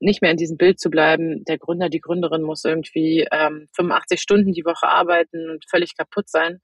[0.00, 4.20] nicht mehr in diesem Bild zu bleiben, der Gründer, die Gründerin muss irgendwie ähm, 85
[4.20, 6.60] Stunden die Woche arbeiten und völlig kaputt sein,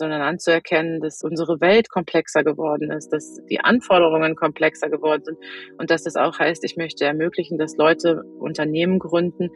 [0.00, 5.38] sondern anzuerkennen, dass unsere Welt komplexer geworden ist, dass die Anforderungen komplexer geworden sind
[5.78, 9.50] und dass das auch heißt, ich möchte ermöglichen, dass Leute Unternehmen gründen,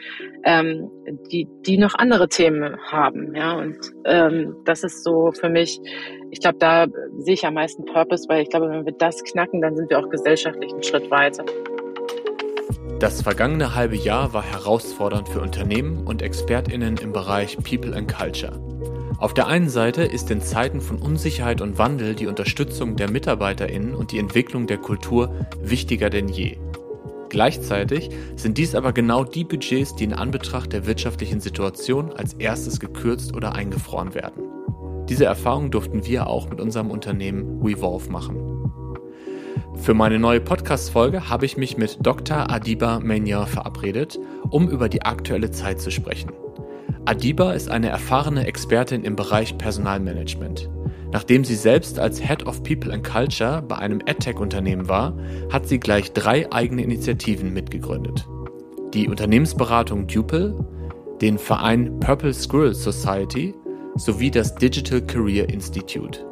[0.44, 0.90] ähm,
[1.32, 3.34] die, die noch andere Themen haben.
[3.34, 5.80] Ja, und ähm, das ist so für mich,
[6.30, 6.86] ich glaube, da
[7.18, 9.98] sehe ich am meisten Purpose, weil ich glaube, wenn wir das knacken, dann sind wir
[9.98, 11.44] auch gesellschaftlich einen Schritt weiter.
[13.04, 18.58] Das vergangene halbe Jahr war herausfordernd für Unternehmen und Expertinnen im Bereich People and Culture.
[19.18, 23.94] Auf der einen Seite ist in Zeiten von Unsicherheit und Wandel die Unterstützung der Mitarbeiterinnen
[23.94, 26.56] und die Entwicklung der Kultur wichtiger denn je.
[27.28, 32.80] Gleichzeitig sind dies aber genau die Budgets, die in Anbetracht der wirtschaftlichen Situation als erstes
[32.80, 34.44] gekürzt oder eingefroren werden.
[35.10, 38.53] Diese Erfahrung durften wir auch mit unserem Unternehmen WeVolve machen.
[39.76, 42.50] Für meine neue Podcast-Folge habe ich mich mit Dr.
[42.50, 44.18] Adiba Meignan verabredet,
[44.50, 46.30] um über die aktuelle Zeit zu sprechen.
[47.04, 50.70] Adiba ist eine erfahrene Expertin im Bereich Personalmanagement.
[51.12, 55.16] Nachdem sie selbst als Head of People and Culture bei einem AdTech-Unternehmen war,
[55.52, 58.26] hat sie gleich drei eigene Initiativen mitgegründet.
[58.94, 60.56] Die Unternehmensberatung Dupel,
[61.20, 63.54] den Verein Purple Squirrel Society
[63.96, 66.24] sowie das Digital Career Institute.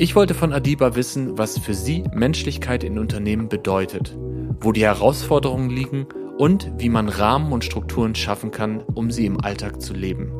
[0.00, 4.16] Ich wollte von Adiba wissen, was für sie Menschlichkeit in Unternehmen bedeutet,
[4.60, 6.06] wo die Herausforderungen liegen
[6.38, 10.30] und wie man Rahmen und Strukturen schaffen kann, um sie im Alltag zu leben.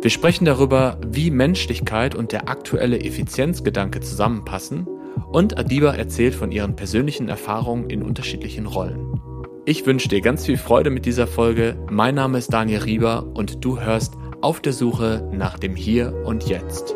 [0.00, 4.86] Wir sprechen darüber, wie Menschlichkeit und der aktuelle Effizienzgedanke zusammenpassen
[5.32, 9.20] und Adiba erzählt von ihren persönlichen Erfahrungen in unterschiedlichen Rollen.
[9.64, 11.76] Ich wünsche dir ganz viel Freude mit dieser Folge.
[11.90, 16.46] Mein Name ist Daniel Rieber und du hörst auf der Suche nach dem Hier und
[16.46, 16.94] Jetzt.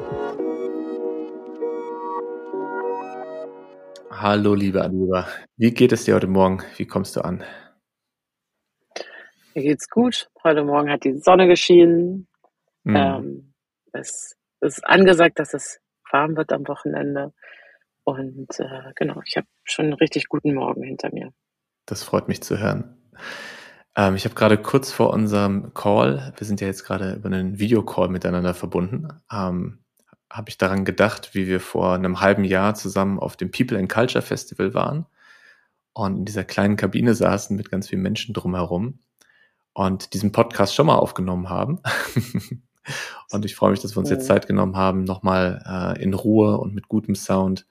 [4.21, 5.29] Hallo, liebe Adiba.
[5.57, 6.61] Wie geht es dir heute Morgen?
[6.77, 7.45] Wie kommst du an?
[9.55, 10.29] Mir geht's gut.
[10.43, 12.27] Heute Morgen hat die Sonne geschienen.
[12.83, 12.97] Mhm.
[12.97, 13.55] Ähm,
[13.93, 15.79] es ist angesagt, dass es
[16.11, 17.33] warm wird am Wochenende.
[18.03, 21.33] Und äh, genau, ich habe schon einen richtig guten Morgen hinter mir.
[21.87, 22.99] Das freut mich zu hören.
[23.95, 27.61] Ähm, ich habe gerade kurz vor unserem Call, wir sind ja jetzt gerade über einen
[27.61, 29.85] Videocall miteinander verbunden, ähm,
[30.31, 33.91] habe ich daran gedacht, wie wir vor einem halben Jahr zusammen auf dem People and
[33.91, 35.07] Culture Festival waren
[35.93, 39.01] und in dieser kleinen Kabine saßen mit ganz vielen Menschen drumherum
[39.73, 41.81] und diesen Podcast schon mal aufgenommen haben.
[43.31, 46.59] und ich freue mich, dass wir uns jetzt Zeit genommen haben, nochmal äh, in Ruhe
[46.59, 47.67] und mit gutem Sound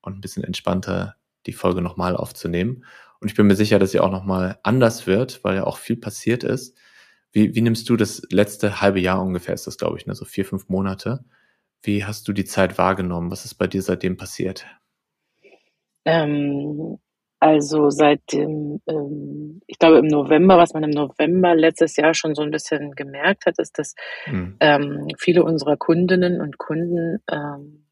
[0.00, 2.84] und ein bisschen entspannter die Folge nochmal aufzunehmen.
[3.20, 5.96] Und ich bin mir sicher, dass sie auch nochmal anders wird, weil ja auch viel
[5.96, 6.76] passiert ist.
[7.32, 10.14] Wie, wie nimmst du das letzte halbe Jahr ungefähr, ist das, glaube ich, ne?
[10.14, 11.24] so vier, fünf Monate?
[11.86, 13.30] Wie hast du die Zeit wahrgenommen?
[13.30, 14.66] Was ist bei dir seitdem passiert?
[16.04, 16.98] Ähm,
[17.38, 22.34] also seit dem, ähm, ich glaube im November, was man im November letztes Jahr schon
[22.34, 23.94] so ein bisschen gemerkt hat, ist, dass
[24.26, 24.56] mhm.
[24.58, 27.86] ähm, viele unserer Kundinnen und Kunden ähm,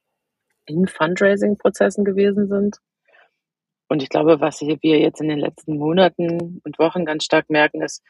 [0.67, 2.79] in Fundraising-Prozessen gewesen sind.
[3.89, 7.81] Und ich glaube, was wir jetzt in den letzten Monaten und Wochen ganz stark merken,
[7.81, 8.03] ist,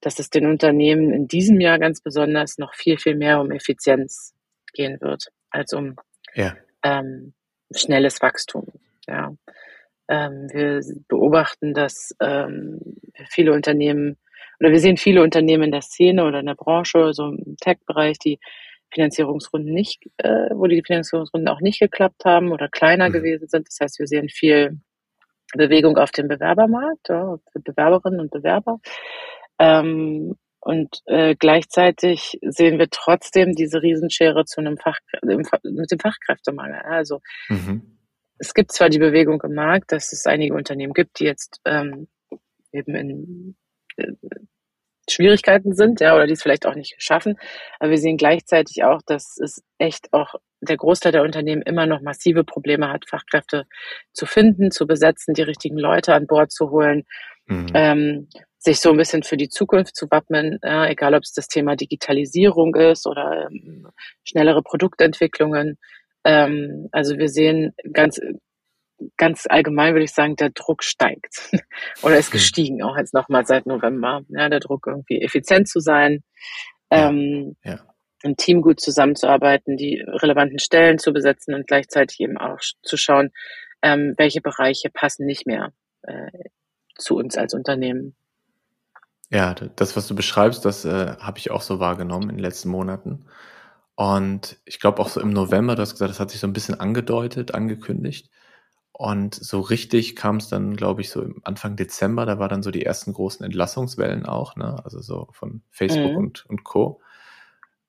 [0.00, 4.34] dass es den Unternehmen in diesem Jahr ganz besonders noch viel, viel mehr um Effizienz
[4.72, 5.96] gehen wird, als um
[6.34, 6.56] ja.
[6.82, 7.34] ähm,
[7.74, 8.66] schnelles Wachstum.
[9.06, 9.34] Ja.
[10.08, 12.80] Ähm, wir beobachten, dass ähm,
[13.30, 14.16] viele Unternehmen
[14.60, 18.18] oder wir sehen viele Unternehmen in der Szene oder in der Branche, so im Tech-Bereich,
[18.18, 18.38] die
[18.92, 23.12] Finanzierungsrunden nicht, äh, wo die Finanzierungsrunden auch nicht geklappt haben oder kleiner mhm.
[23.12, 23.68] gewesen sind.
[23.68, 24.80] Das heißt, wir sehen viel
[25.54, 28.80] Bewegung auf dem Bewerbermarkt, ja, für Bewerberinnen und Bewerber.
[29.58, 30.36] Ähm,
[30.68, 36.82] und äh, gleichzeitig sehen wir trotzdem diese Riesenschere zu einem Fach, mit dem Fachkräftemangel.
[36.82, 37.98] Also mhm
[38.38, 42.08] es gibt zwar die Bewegung im Markt, dass es einige Unternehmen gibt, die jetzt ähm,
[42.72, 43.56] eben in
[43.96, 44.12] äh,
[45.10, 47.38] Schwierigkeiten sind, ja, oder die es vielleicht auch nicht schaffen.
[47.80, 52.02] Aber wir sehen gleichzeitig auch, dass es echt auch der Großteil der Unternehmen immer noch
[52.02, 53.64] massive Probleme hat, Fachkräfte
[54.12, 57.04] zu finden, zu besetzen, die richtigen Leute an Bord zu holen,
[57.46, 57.66] mhm.
[57.74, 58.28] ähm,
[58.68, 61.74] sich so ein bisschen für die Zukunft zu wappnen, ja, egal ob es das Thema
[61.74, 63.88] Digitalisierung ist oder ähm,
[64.24, 65.78] schnellere Produktentwicklungen.
[66.24, 68.20] Ähm, also wir sehen ganz,
[69.16, 71.50] ganz allgemein würde ich sagen, der Druck steigt
[72.02, 72.32] oder ist hm.
[72.32, 74.20] gestiegen, auch jetzt nochmal seit November.
[74.28, 76.22] Ja, der Druck irgendwie effizient zu sein,
[76.90, 77.76] ähm, ja.
[77.76, 77.94] ja.
[78.22, 83.30] im Team gut zusammenzuarbeiten, die relevanten Stellen zu besetzen und gleichzeitig eben auch zu schauen,
[83.80, 85.72] ähm, welche Bereiche passen nicht mehr
[86.02, 86.30] äh,
[86.98, 88.14] zu uns als Unternehmen.
[89.30, 92.70] Ja, das, was du beschreibst, das äh, habe ich auch so wahrgenommen in den letzten
[92.70, 93.26] Monaten.
[93.94, 96.52] Und ich glaube auch so im November, du hast gesagt, das hat sich so ein
[96.52, 98.30] bisschen angedeutet, angekündigt.
[98.92, 102.70] Und so richtig kam es dann, glaube ich, so Anfang Dezember, da war dann so
[102.70, 104.76] die ersten großen Entlassungswellen auch, ne?
[104.84, 106.16] Also so von Facebook mhm.
[106.16, 107.00] und, und Co.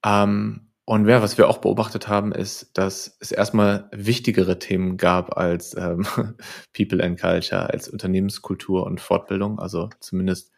[0.06, 5.38] Ähm, und ja, was wir auch beobachtet haben, ist, dass es erstmal wichtigere Themen gab
[5.38, 6.06] als ähm,
[6.76, 9.60] People and Culture, als Unternehmenskultur und Fortbildung.
[9.60, 10.52] Also zumindest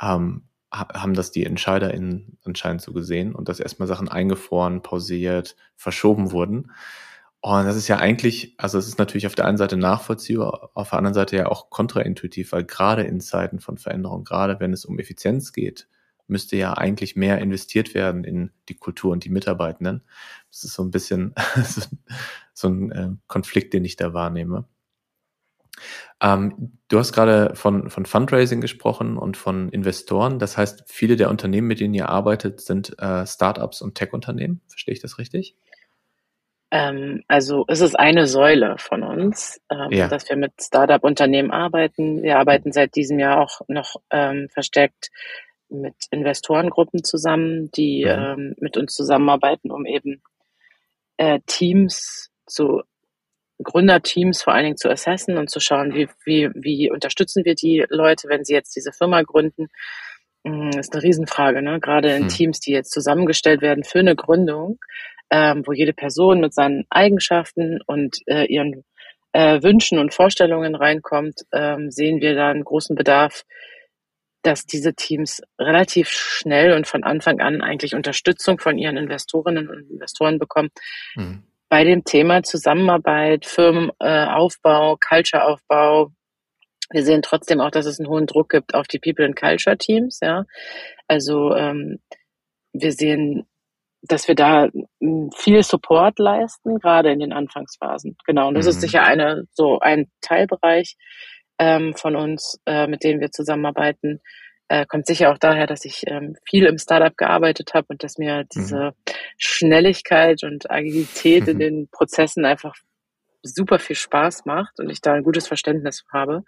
[0.00, 6.32] ähm, haben das die EntscheiderInnen anscheinend so gesehen und dass erstmal Sachen eingefroren, pausiert, verschoben
[6.32, 6.72] wurden.
[7.40, 10.90] Und das ist ja eigentlich, also es ist natürlich auf der einen Seite nachvollziehbar, auf
[10.90, 14.84] der anderen Seite ja auch kontraintuitiv, weil gerade in Zeiten von Veränderung, gerade wenn es
[14.84, 15.86] um Effizienz geht,
[16.26, 20.02] müsste ja eigentlich mehr investiert werden in die Kultur und die Mitarbeitenden.
[20.50, 21.34] Das ist so ein bisschen
[22.54, 24.66] so ein äh, Konflikt, den ich da wahrnehme.
[26.20, 30.38] Ähm, du hast gerade von, von Fundraising gesprochen und von Investoren.
[30.38, 34.60] Das heißt, viele der Unternehmen, mit denen ihr arbeitet, sind äh, Startups und Tech-Unternehmen.
[34.68, 35.56] Verstehe ich das richtig?
[36.70, 40.08] Ähm, also es ist eine Säule von uns, ähm, ja.
[40.08, 42.22] dass wir mit Startup-Unternehmen arbeiten.
[42.22, 45.10] Wir arbeiten seit diesem Jahr auch noch ähm, verstärkt
[45.68, 48.10] mit Investorengruppen zusammen, die mhm.
[48.10, 50.22] ähm, mit uns zusammenarbeiten, um eben
[51.16, 52.82] äh, Teams zu
[53.62, 57.84] Gründerteams vor allen Dingen zu assessen und zu schauen, wie, wie, wie unterstützen wir die
[57.88, 59.68] Leute, wenn sie jetzt diese Firma gründen.
[60.42, 61.80] Das hm, ist eine Riesenfrage, ne?
[61.80, 62.28] gerade in mhm.
[62.28, 64.78] Teams, die jetzt zusammengestellt werden für eine Gründung
[65.30, 68.84] ähm, wo jede Person mit seinen Eigenschaften und äh, ihren
[69.32, 73.44] äh, Wünschen und Vorstellungen reinkommt, ähm, sehen wir da einen großen Bedarf,
[74.42, 79.90] dass diese Teams relativ schnell und von Anfang an eigentlich Unterstützung von ihren Investorinnen und
[79.90, 80.70] Investoren bekommen.
[81.16, 81.42] Mhm.
[81.74, 86.12] Bei dem Thema Zusammenarbeit, Firmenaufbau, Cultureaufbau.
[86.90, 89.76] Wir sehen trotzdem auch, dass es einen hohen Druck gibt auf die People and Culture
[89.76, 90.20] Teams.
[90.22, 90.44] Ja,
[91.08, 91.98] also ähm,
[92.72, 93.48] wir sehen
[94.02, 94.68] dass wir da
[95.00, 98.16] hm, viel Support leisten, gerade in den Anfangsphasen.
[98.24, 98.46] Genau.
[98.46, 98.70] Und das mhm.
[98.70, 100.94] ist sicher eine, so ein Teilbereich
[101.58, 104.20] ähm, von uns, äh, mit dem wir zusammenarbeiten.
[104.68, 108.16] Äh, kommt sicher auch daher, dass ich ähm, viel im Startup gearbeitet habe und dass
[108.18, 109.12] mir diese mhm.
[109.36, 111.48] Schnelligkeit und Agilität mhm.
[111.50, 112.74] in den Prozessen einfach
[113.42, 116.44] super viel Spaß macht und ich da ein gutes Verständnis habe.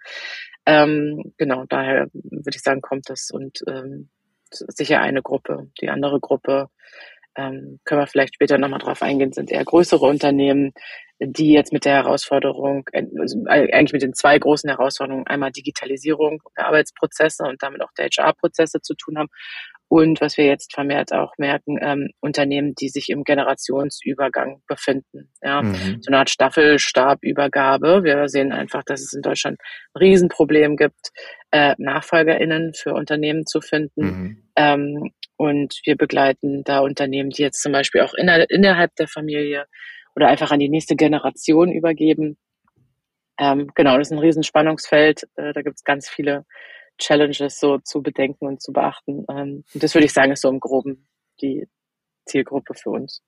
[0.65, 4.09] Ähm, genau, daher würde ich sagen, kommt das und ähm,
[4.49, 5.69] sicher eine Gruppe.
[5.79, 6.69] Die andere Gruppe
[7.37, 10.73] ähm, können wir vielleicht später nochmal drauf eingehen, sind eher größere Unternehmen,
[11.19, 12.85] die jetzt mit der Herausforderung,
[13.19, 18.09] also eigentlich mit den zwei großen Herausforderungen, einmal Digitalisierung der Arbeitsprozesse und damit auch der
[18.09, 19.29] HR-Prozesse zu tun haben
[19.89, 25.31] und was wir jetzt vermehrt auch merken, ähm, Unternehmen, die sich im Generationsübergang befinden.
[25.41, 26.01] Ja, mhm.
[26.01, 28.03] so eine Art Staffelstabübergabe.
[28.03, 29.59] Wir sehen einfach, dass es in Deutschland
[29.93, 31.11] ein Riesenproblem gibt,
[31.51, 34.01] äh, NachfolgerInnen für Unternehmen zu finden.
[34.01, 34.43] Mhm.
[34.57, 39.67] Ähm, und wir begleiten da Unternehmen, die jetzt zum Beispiel auch inner, innerhalb der Familie
[40.15, 42.37] oder einfach an die nächste Generation übergeben.
[43.39, 45.27] Ähm, genau, das ist ein Riesenspannungsfeld.
[45.35, 46.45] Äh, da gibt es ganz viele
[46.97, 49.25] Challenges so zu bedenken und zu beachten.
[49.29, 51.07] Ähm, und das würde ich sagen, ist so im Groben
[51.39, 51.67] die
[52.25, 53.21] Zielgruppe für uns.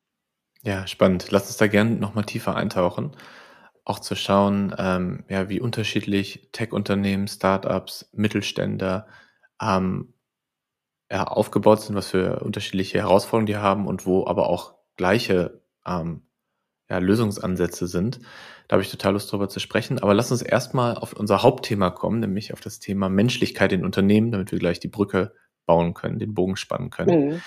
[0.63, 1.27] Ja, spannend.
[1.29, 3.15] Lass uns da gerne nochmal tiefer eintauchen.
[3.85, 9.07] Auch zu schauen, ähm, ja, wie unterschiedlich Tech-Unternehmen, Startups, Mittelständler
[9.61, 10.13] ähm,
[11.11, 16.23] ja, aufgebaut sind, was für unterschiedliche Herausforderungen die haben und wo aber auch gleiche ähm,
[16.89, 18.19] ja, Lösungsansätze sind.
[18.67, 20.00] Da habe ich total Lust drüber zu sprechen.
[20.00, 24.31] Aber lass uns erstmal auf unser Hauptthema kommen, nämlich auf das Thema Menschlichkeit in Unternehmen,
[24.31, 25.33] damit wir gleich die Brücke
[25.66, 27.30] bauen können, den Bogen spannen können.
[27.30, 27.42] Mhm.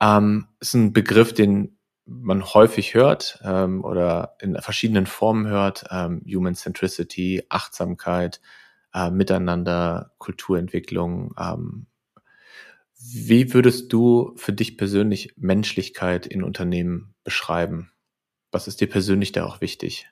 [0.00, 5.84] Ähm, ist ein Begriff, den man häufig hört ähm, oder in verschiedenen Formen hört.
[5.90, 8.40] Ähm, Human Centricity, Achtsamkeit,
[8.94, 11.86] äh, Miteinander, Kulturentwicklung, ähm,
[13.12, 17.92] wie würdest du für dich persönlich Menschlichkeit in Unternehmen beschreiben?
[18.50, 20.08] Was ist dir persönlich da auch wichtig?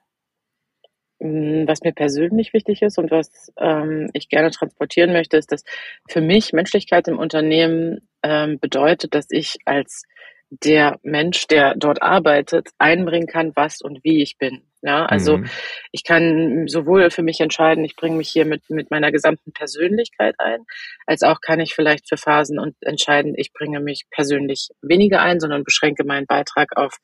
[1.20, 5.64] Mm, was mir persönlich wichtig ist und was ähm, ich gerne transportieren möchte, ist, dass
[6.08, 10.04] für mich Menschlichkeit im Unternehmen ähm, bedeutet, dass ich als
[10.50, 14.62] der Mensch, der dort arbeitet, einbringen kann, was und wie ich bin.
[14.86, 15.46] Ja, also mhm.
[15.92, 20.34] ich kann sowohl für mich entscheiden, ich bringe mich hier mit, mit meiner gesamten Persönlichkeit
[20.36, 20.58] ein,
[21.06, 25.40] als auch kann ich vielleicht für Phasen und entscheiden, ich bringe mich persönlich weniger ein,
[25.40, 26.98] sondern beschränke meinen Beitrag auf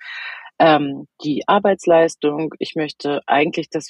[0.58, 2.52] ähm, die Arbeitsleistung.
[2.58, 3.88] Ich möchte eigentlich, dass,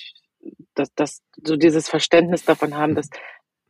[0.77, 3.09] dass, dass so dieses Verständnis davon haben, dass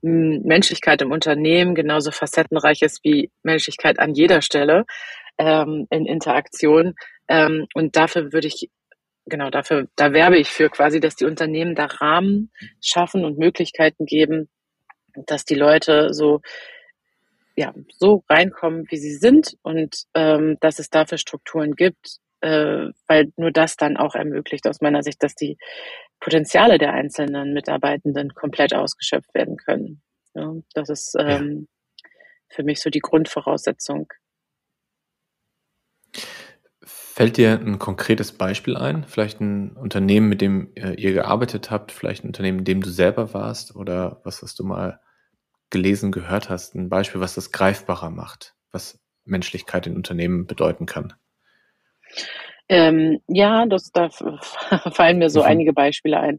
[0.02, 4.84] Menschlichkeit im Unternehmen genauso facettenreich ist wie Menschlichkeit an jeder Stelle
[5.38, 6.94] ähm, in Interaktion.
[7.26, 8.68] Ähm, und dafür würde ich
[9.30, 12.50] genau, dafür, da werbe ich für quasi, dass die Unternehmen da Rahmen
[12.82, 14.50] schaffen und Möglichkeiten geben,
[15.26, 16.40] dass die Leute so,
[17.56, 23.32] ja, so reinkommen, wie sie sind und ähm, dass es dafür Strukturen gibt, äh, weil
[23.36, 25.56] nur das dann auch ermöglicht aus meiner Sicht, dass die
[26.20, 30.02] Potenziale der einzelnen Mitarbeitenden komplett ausgeschöpft werden können.
[30.34, 31.66] Ja, das ist ähm,
[32.48, 34.12] für mich so die Grundvoraussetzung.
[37.20, 39.04] Fällt dir ein konkretes Beispiel ein?
[39.04, 42.88] Vielleicht ein Unternehmen, mit dem äh, ihr gearbeitet habt, vielleicht ein Unternehmen, in dem du
[42.88, 45.00] selber warst oder was, was du mal
[45.68, 46.74] gelesen, gehört hast?
[46.74, 51.12] Ein Beispiel, was das greifbarer macht, was Menschlichkeit in Unternehmen bedeuten kann?
[52.70, 54.08] Ähm, ja, das, da
[54.90, 55.46] fallen mir so mhm.
[55.46, 56.38] einige Beispiele ein.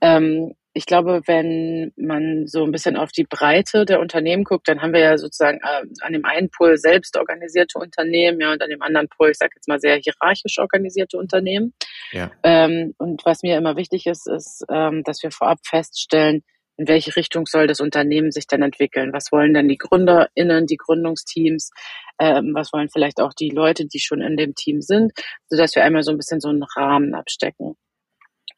[0.00, 4.80] Ähm, ich glaube, wenn man so ein bisschen auf die Breite der Unternehmen guckt, dann
[4.80, 8.70] haben wir ja sozusagen äh, an dem einen Pol selbst organisierte Unternehmen, ja, und an
[8.70, 11.74] dem anderen Pol, ich sage jetzt mal sehr hierarchisch organisierte Unternehmen.
[12.12, 12.30] Ja.
[12.42, 16.42] Ähm, und was mir immer wichtig ist, ist, ähm, dass wir vorab feststellen,
[16.78, 19.12] in welche Richtung soll das Unternehmen sich denn entwickeln?
[19.12, 21.70] Was wollen denn die GründerInnen, die Gründungsteams?
[22.18, 25.12] Ähm, was wollen vielleicht auch die Leute, die schon in dem Team sind,
[25.48, 27.76] sodass wir einmal so ein bisschen so einen Rahmen abstecken.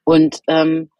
[0.04, 0.90] Und ähm,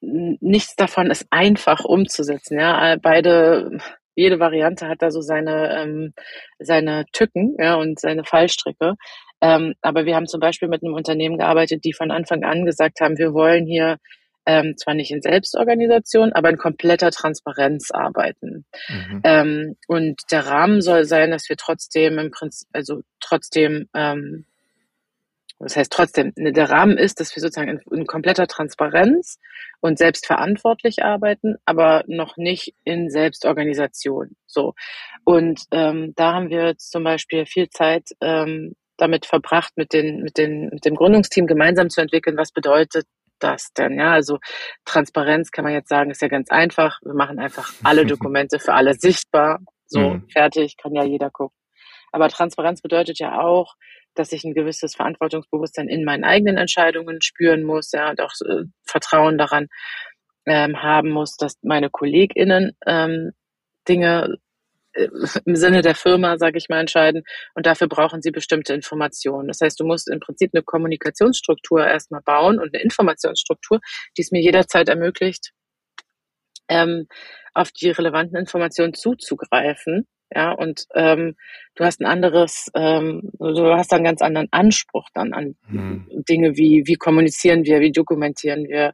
[0.00, 2.58] nichts davon ist einfach umzusetzen.
[2.58, 3.78] Ja, beide,
[4.14, 6.14] jede Variante hat da so seine ähm,
[6.58, 8.94] seine Tücken ja, und seine Fallstricke.
[9.42, 13.00] Ähm, aber wir haben zum Beispiel mit einem Unternehmen gearbeitet, die von Anfang an gesagt
[13.00, 13.96] haben, wir wollen hier
[14.46, 18.64] ähm, zwar nicht in Selbstorganisation, aber in kompletter Transparenz arbeiten.
[18.88, 19.20] Mhm.
[19.24, 24.46] Ähm, und der Rahmen soll sein, dass wir trotzdem im Prinzip, also trotzdem, ähm,
[25.60, 29.38] das heißt trotzdem, ne, der Rahmen ist, dass wir sozusagen in, in kompletter Transparenz
[29.80, 34.36] und selbstverantwortlich arbeiten, aber noch nicht in Selbstorganisation.
[34.46, 34.74] So.
[35.24, 40.22] Und ähm, da haben wir jetzt zum Beispiel viel Zeit ähm, damit verbracht, mit, den,
[40.22, 43.06] mit, den, mit dem Gründungsteam gemeinsam zu entwickeln, was bedeutet
[43.38, 43.98] das denn?
[43.98, 44.38] Ja, also
[44.84, 47.00] Transparenz kann man jetzt sagen, ist ja ganz einfach.
[47.02, 49.60] Wir machen einfach alle Dokumente für alle sichtbar.
[49.86, 50.28] So, mhm.
[50.28, 51.56] fertig, kann ja jeder gucken.
[52.12, 53.74] Aber Transparenz bedeutet ja auch,
[54.20, 58.64] dass ich ein gewisses Verantwortungsbewusstsein in meinen eigenen Entscheidungen spüren muss, ja, und auch äh,
[58.84, 59.68] Vertrauen daran
[60.46, 63.32] ähm, haben muss, dass meine KollegInnen ähm,
[63.88, 64.36] Dinge
[64.92, 65.08] äh,
[65.46, 67.22] im Sinne der Firma, sage ich mal, entscheiden.
[67.54, 69.48] Und dafür brauchen sie bestimmte Informationen.
[69.48, 73.80] Das heißt, du musst im Prinzip eine Kommunikationsstruktur erstmal bauen und eine Informationsstruktur,
[74.18, 75.52] die es mir jederzeit ermöglicht,
[76.68, 77.06] ähm,
[77.54, 80.06] auf die relevanten Informationen zuzugreifen.
[80.32, 81.34] Ja, und ähm,
[81.74, 86.06] du hast ein anderes, ähm, du hast einen ganz anderen Anspruch dann an mhm.
[86.28, 88.92] Dinge wie, wie kommunizieren wir, wie dokumentieren wir,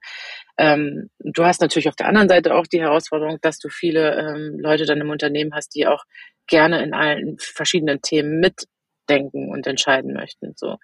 [0.59, 4.59] ähm, du hast natürlich auf der anderen Seite auch die Herausforderung, dass du viele ähm,
[4.59, 6.05] Leute dann im Unternehmen hast, die auch
[6.47, 8.40] gerne in allen verschiedenen Themen
[9.06, 10.52] mitdenken und entscheiden möchten.
[10.56, 10.76] So.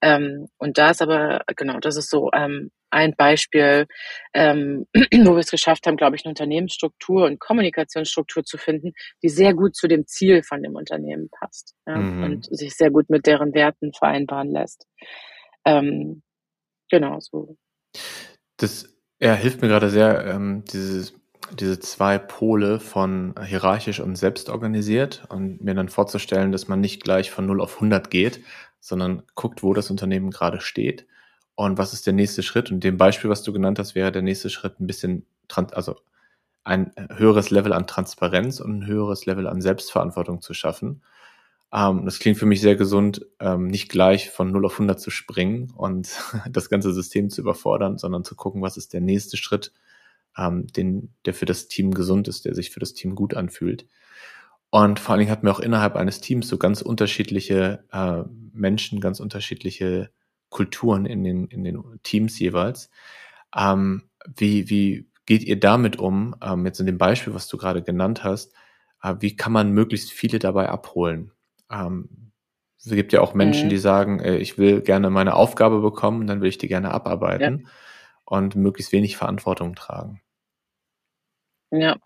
[0.00, 3.86] Ähm, und da ist aber, genau, das ist so ähm, ein Beispiel,
[4.34, 9.28] ähm, wo wir es geschafft haben, glaube ich, eine Unternehmensstruktur und Kommunikationsstruktur zu finden, die
[9.28, 12.22] sehr gut zu dem Ziel von dem Unternehmen passt ja, mhm.
[12.22, 14.86] und sich sehr gut mit deren Werten vereinbaren lässt.
[15.64, 16.22] Ähm,
[16.90, 17.56] genau so.
[18.56, 21.17] Das ja, hilft mir gerade sehr, ähm, dieses,
[21.52, 27.30] diese zwei Pole von hierarchisch und selbstorganisiert und mir dann vorzustellen, dass man nicht gleich
[27.30, 28.40] von 0 auf 100 geht,
[28.80, 31.06] sondern guckt, wo das Unternehmen gerade steht
[31.58, 32.70] und was ist der nächste Schritt.
[32.70, 35.26] Und dem Beispiel, was du genannt hast, wäre der nächste Schritt ein bisschen,
[35.72, 35.96] also
[36.62, 41.02] ein höheres Level an Transparenz und ein höheres Level an Selbstverantwortung zu schaffen.
[41.72, 45.10] Ähm, das klingt für mich sehr gesund, ähm, nicht gleich von 0 auf 100 zu
[45.10, 46.10] springen und
[46.50, 49.72] das ganze System zu überfordern, sondern zu gucken, was ist der nächste Schritt,
[50.38, 53.86] ähm, den, der für das Team gesund ist, der sich für das Team gut anfühlt.
[54.70, 59.00] Und vor allen Dingen hatten wir auch innerhalb eines Teams so ganz unterschiedliche äh, Menschen,
[59.00, 60.10] ganz unterschiedliche
[60.50, 62.90] Kulturen in den, in den Teams jeweils.
[63.56, 64.04] Ähm,
[64.36, 66.34] wie, wie geht ihr damit um?
[66.42, 68.54] Ähm, jetzt in dem Beispiel, was du gerade genannt hast,
[69.02, 71.32] äh, wie kann man möglichst viele dabei abholen?
[71.70, 72.32] Ähm,
[72.78, 73.70] es gibt ja auch Menschen, mhm.
[73.70, 77.60] die sagen, äh, ich will gerne meine Aufgabe bekommen, dann will ich die gerne abarbeiten
[77.64, 77.70] ja.
[78.24, 80.20] und möglichst wenig Verantwortung tragen.
[81.70, 81.96] Ja,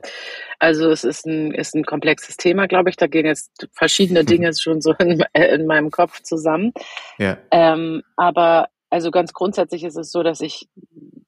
[0.58, 2.96] also es ist ein, ist ein komplexes Thema, glaube ich.
[2.96, 6.72] Da gehen jetzt verschiedene Dinge schon so in, in meinem Kopf zusammen.
[7.18, 7.38] Ja.
[7.50, 10.68] Ähm, aber also ganz grundsätzlich ist es so, dass ich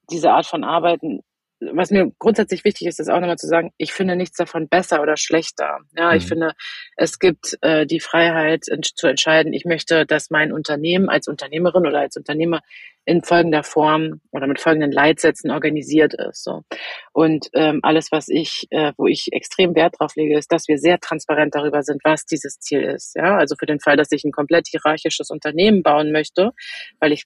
[0.09, 1.21] diese Art von Arbeiten
[1.59, 5.01] was mir grundsätzlich wichtig ist, ist auch nochmal zu sagen, ich finde nichts davon besser
[5.01, 5.79] oder schlechter.
[5.95, 6.17] Ja, mhm.
[6.17, 6.51] ich finde,
[6.97, 11.99] es gibt äh, die Freiheit zu entscheiden, ich möchte, dass mein Unternehmen als Unternehmerin oder
[11.99, 12.61] als Unternehmer
[13.05, 16.43] in folgender Form oder mit folgenden Leitsätzen organisiert ist.
[16.43, 16.63] So.
[17.13, 20.77] Und ähm, alles, was ich, äh, wo ich extrem Wert drauf lege, ist, dass wir
[20.79, 23.15] sehr transparent darüber sind, was dieses Ziel ist.
[23.15, 26.51] Ja, also für den Fall, dass ich ein komplett hierarchisches Unternehmen bauen möchte,
[26.99, 27.25] weil ich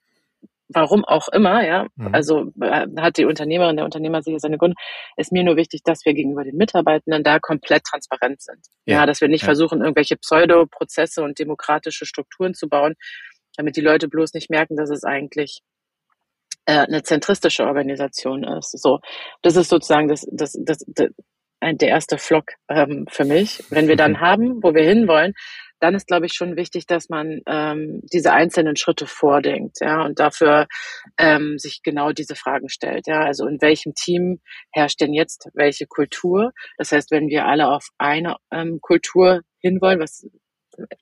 [0.69, 2.13] warum auch immer, ja, mhm.
[2.13, 4.75] also äh, hat die Unternehmerin, der Unternehmer sicher seine Gründe,
[5.17, 8.59] ist mir nur wichtig, dass wir gegenüber den Mitarbeitenden da komplett transparent sind.
[8.85, 9.45] Ja, ja dass wir nicht ja.
[9.47, 12.93] versuchen, irgendwelche Pseudo-Prozesse und demokratische Strukturen zu bauen,
[13.57, 15.61] damit die Leute bloß nicht merken, dass es eigentlich
[16.65, 18.79] äh, eine zentristische Organisation ist.
[18.79, 18.99] So,
[19.41, 21.09] das ist sozusagen das, das, das, das
[21.61, 23.63] der erste Flock ähm, für mich.
[23.69, 25.33] Wenn wir dann haben, wo wir hinwollen,
[25.79, 30.19] dann ist, glaube ich, schon wichtig, dass man ähm, diese einzelnen Schritte vordenkt, ja, und
[30.19, 30.67] dafür
[31.17, 33.21] ähm, sich genau diese Fragen stellt, ja.
[33.21, 34.39] Also in welchem Team
[34.71, 36.51] herrscht denn jetzt welche Kultur?
[36.77, 40.27] Das heißt, wenn wir alle auf eine ähm, Kultur hinwollen, was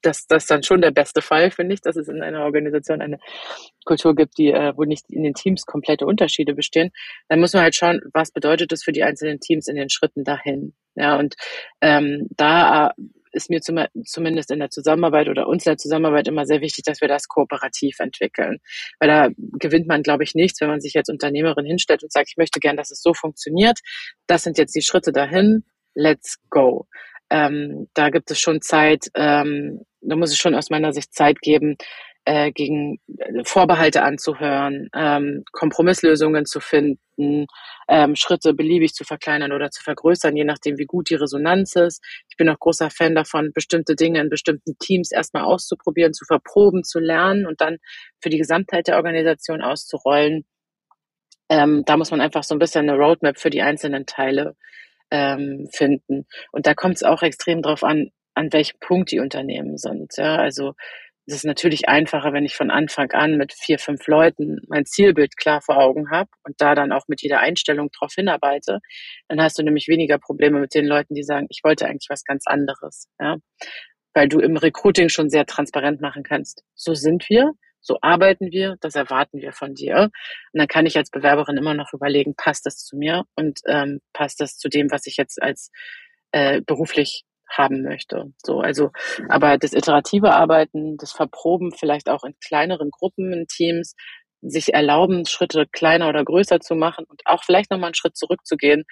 [0.01, 3.01] das, das ist dann schon der beste Fall, finde ich, dass es in einer Organisation
[3.01, 3.19] eine
[3.86, 6.91] Kultur gibt, die, äh, wo nicht in den Teams komplette Unterschiede bestehen.
[7.29, 10.24] Dann muss man halt schauen, was bedeutet das für die einzelnen Teams in den Schritten
[10.24, 10.74] dahin.
[10.96, 11.36] Ja, und
[11.81, 12.91] ähm, da
[13.31, 16.86] ist mir zum, zumindest in der Zusammenarbeit oder uns in der Zusammenarbeit immer sehr wichtig,
[16.86, 18.60] dass wir das kooperativ entwickeln.
[19.00, 22.29] Weil da gewinnt man, glaube ich, nichts, wenn man sich als Unternehmerin hinstellt und sagt,
[22.29, 23.79] ich möchte gern, dass es so funktioniert.
[24.27, 25.63] Das sind jetzt die Schritte dahin.
[25.93, 26.88] Let's go
[27.29, 31.41] ähm, da gibt es schon Zeit, ähm, da muss es schon aus meiner Sicht Zeit
[31.41, 31.75] geben,
[32.27, 37.48] äh, gegen äh, Vorbehalte anzuhören, ähm, Kompromisslösungen zu finden,
[37.88, 42.03] ähm, Schritte beliebig zu verkleinern oder zu vergrößern, je nachdem, wie gut die Resonanz ist.
[42.29, 46.84] Ich bin auch großer Fan davon, bestimmte Dinge in bestimmten Teams erstmal auszuprobieren, zu verproben,
[46.84, 47.77] zu lernen und dann
[48.19, 50.46] für die Gesamtheit der Organisation auszurollen.
[51.48, 54.57] Ähm, da muss man einfach so ein bisschen eine Roadmap für die einzelnen Teile
[55.12, 56.27] ähm, finden.
[56.51, 60.17] Und da kommt es auch extrem drauf an, an welchem Punkt die Unternehmen sind.
[60.17, 60.74] Ja, also
[61.27, 65.36] es ist natürlich einfacher, wenn ich von Anfang an mit vier, fünf Leuten mein Zielbild
[65.36, 68.79] klar vor Augen habe und da dann auch mit jeder Einstellung drauf hinarbeite.
[69.27, 72.24] Dann hast du nämlich weniger Probleme mit den Leuten, die sagen, ich wollte eigentlich was
[72.24, 73.10] ganz anderes.
[73.19, 73.36] Ja?
[74.13, 76.63] Weil du im Recruiting schon sehr transparent machen kannst.
[76.75, 80.10] So sind wir so arbeiten wir, das erwarten wir von dir.
[80.51, 84.01] Und dann kann ich als Bewerberin immer noch überlegen, passt das zu mir und ähm,
[84.13, 85.72] passt das zu dem, was ich jetzt als
[86.31, 88.34] äh, beruflich haben möchte.
[88.44, 88.92] So, also,
[89.30, 93.96] aber das iterative Arbeiten, das Verproben vielleicht auch in kleineren Gruppen, in Teams,
[94.42, 98.84] sich erlauben, Schritte kleiner oder größer zu machen und auch vielleicht nochmal einen Schritt zurückzugehen.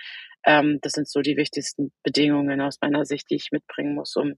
[0.45, 4.33] Ähm, das sind so die wichtigsten Bedingungen aus meiner Sicht, die ich mitbringen muss, um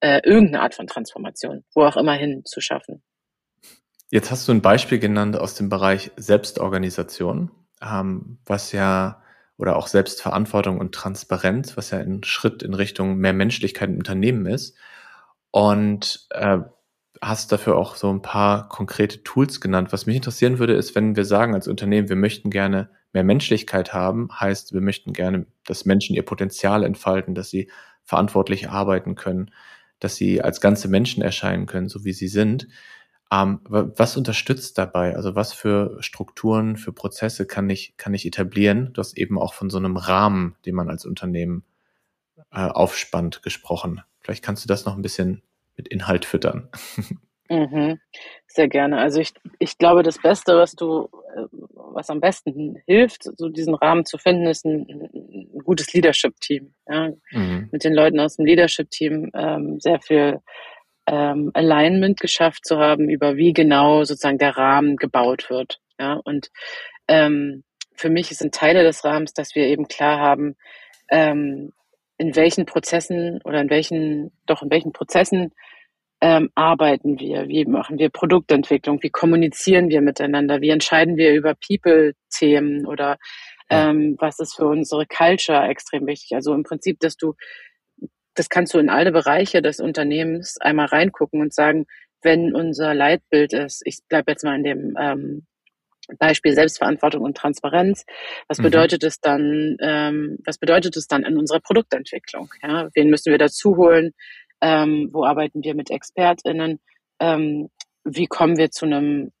[0.00, 3.02] äh, irgendeine Art von Transformation, wo auch immer hin zu schaffen.
[4.10, 7.50] Jetzt hast du ein Beispiel genannt aus dem Bereich Selbstorganisation,
[7.82, 9.22] ähm, was ja
[9.58, 14.46] oder auch Selbstverantwortung und Transparenz, was ja ein Schritt in Richtung mehr Menschlichkeit im Unternehmen
[14.46, 14.76] ist.
[15.50, 16.58] Und äh,
[17.20, 19.92] hast dafür auch so ein paar konkrete Tools genannt.
[19.92, 23.92] Was mich interessieren würde, ist, wenn wir sagen als Unternehmen, wir möchten gerne mehr Menschlichkeit
[23.92, 27.70] haben, heißt, wir möchten gerne, dass Menschen ihr Potenzial entfalten, dass sie
[28.04, 29.50] verantwortlich arbeiten können,
[29.98, 32.68] dass sie als ganze Menschen erscheinen können, so wie sie sind.
[33.30, 35.14] Ähm, was unterstützt dabei?
[35.14, 38.92] Also was für Strukturen, für Prozesse kann ich, kann ich etablieren?
[38.94, 41.64] Du hast eben auch von so einem Rahmen, den man als Unternehmen
[42.52, 44.02] äh, aufspannt, gesprochen.
[44.20, 45.42] Vielleicht kannst du das noch ein bisschen
[45.76, 46.68] mit Inhalt füttern.
[47.50, 47.98] Mhm,
[48.46, 48.98] sehr gerne.
[48.98, 53.74] Also ich, ich glaube, das Beste, was du, äh, was am besten hilft, so diesen
[53.74, 56.74] Rahmen zu finden, ist ein, ein gutes Leadership-Team.
[56.86, 57.12] Ja?
[57.30, 57.68] Mhm.
[57.72, 60.40] Mit den Leuten aus dem Leadership-Team ähm, sehr viel
[61.08, 65.80] ähm, Alignment geschafft zu haben, über wie genau sozusagen der Rahmen gebaut wird.
[65.98, 66.50] Ja, und
[67.08, 70.54] ähm, für mich sind Teile des Rahmens, dass wir eben klar haben,
[71.10, 71.72] ähm,
[72.18, 75.52] in welchen Prozessen oder in welchen, doch in welchen Prozessen
[76.20, 81.54] ähm, arbeiten wir, wie machen wir Produktentwicklung, wie kommunizieren wir miteinander, wie entscheiden wir über
[81.54, 83.18] People-Themen oder
[83.70, 86.34] ähm, was ist für unsere Culture extrem wichtig.
[86.34, 87.34] Also im Prinzip, dass du
[88.38, 91.86] das kannst du in alle Bereiche des Unternehmens einmal reingucken und sagen,
[92.22, 95.46] wenn unser Leitbild ist, ich bleibe jetzt mal in dem ähm,
[96.18, 98.04] Beispiel Selbstverantwortung und Transparenz.
[98.46, 98.64] Was mhm.
[98.64, 99.76] bedeutet es dann?
[99.80, 102.50] Ähm, was bedeutet es dann in unserer Produktentwicklung?
[102.62, 104.12] Ja, wen müssen wir dazu holen?
[104.60, 106.80] Ähm, wo arbeiten wir mit ExpertInnen?
[107.20, 107.68] Ähm,
[108.04, 109.32] wie kommen wir zu einem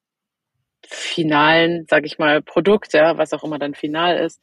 [0.84, 4.40] finalen, sage ich mal, Produkt, ja, was auch immer dann final ist?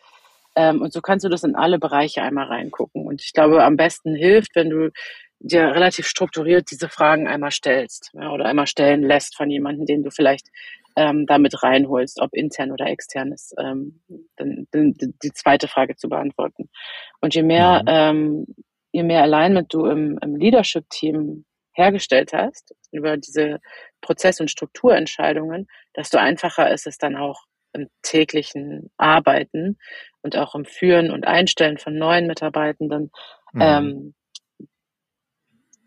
[0.56, 3.06] Ähm, und so kannst du das in alle Bereiche einmal reingucken.
[3.06, 4.92] Und ich glaube, am besten hilft, wenn du
[5.40, 10.04] dir relativ strukturiert diese Fragen einmal stellst ja, oder einmal stellen lässt von jemandem, den
[10.04, 10.48] du vielleicht
[10.96, 14.02] ähm, damit reinholst, ob intern oder extern ist, ähm,
[14.38, 16.70] dann, dann die zweite Frage zu beantworten.
[17.20, 17.88] Und je mehr, mhm.
[17.88, 18.46] ähm,
[18.92, 23.60] je mehr Alignment du im, im Leadership-Team hergestellt hast über diese
[24.00, 27.44] Prozess- und Strukturentscheidungen, desto einfacher ist es dann auch
[27.76, 29.78] im täglichen Arbeiten
[30.22, 33.12] und auch im Führen und Einstellen von neuen Mitarbeitenden,
[33.54, 33.62] mhm.
[33.62, 34.14] ähm,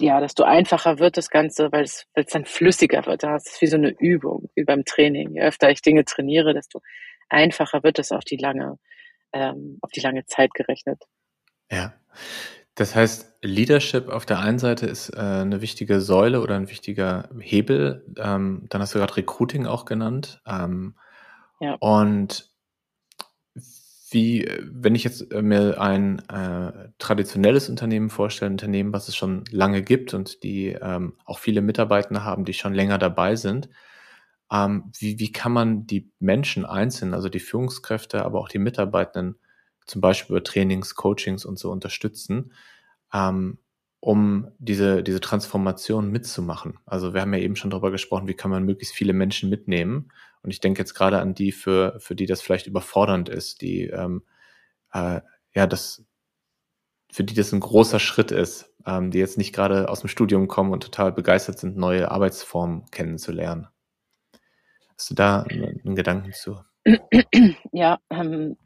[0.00, 3.24] ja, desto einfacher wird das Ganze, weil es, weil es dann flüssiger wird.
[3.24, 5.34] Das ist wie so eine Übung, wie beim Training.
[5.34, 6.80] Je öfter ich Dinge trainiere, desto
[7.28, 8.78] einfacher wird es auf die lange,
[9.32, 11.02] ähm, auf die lange Zeit gerechnet.
[11.70, 11.94] Ja.
[12.76, 17.28] Das heißt, Leadership auf der einen Seite ist äh, eine wichtige Säule oder ein wichtiger
[17.40, 18.06] Hebel.
[18.16, 20.40] Ähm, dann hast du gerade Recruiting auch genannt.
[20.46, 20.94] Ähm,
[21.60, 21.80] ja.
[21.80, 22.50] Und
[24.10, 29.16] wie, wenn ich jetzt äh, mir ein äh, traditionelles Unternehmen vorstelle, ein Unternehmen, was es
[29.16, 33.68] schon lange gibt und die ähm, auch viele Mitarbeiter haben, die schon länger dabei sind,
[34.50, 39.38] ähm, wie, wie kann man die Menschen einzeln, also die Führungskräfte, aber auch die Mitarbeitenden,
[39.86, 42.52] zum Beispiel über Trainings, Coachings und so unterstützen,
[43.12, 43.58] ähm,
[44.00, 46.78] um diese, diese Transformation mitzumachen?
[46.86, 50.10] Also wir haben ja eben schon darüber gesprochen, wie kann man möglichst viele Menschen mitnehmen
[50.42, 53.84] und ich denke jetzt gerade an die, für, für die das vielleicht überfordernd ist, die
[53.84, 54.22] ähm,
[54.92, 55.20] äh,
[55.54, 56.04] ja das
[57.10, 60.48] für die das ein großer Schritt ist, ähm, die jetzt nicht gerade aus dem Studium
[60.48, 63.68] kommen und total begeistert sind, neue Arbeitsformen kennenzulernen.
[64.96, 66.60] Hast du da einen, Gedanken zu?
[67.72, 68.56] Ja, ähm,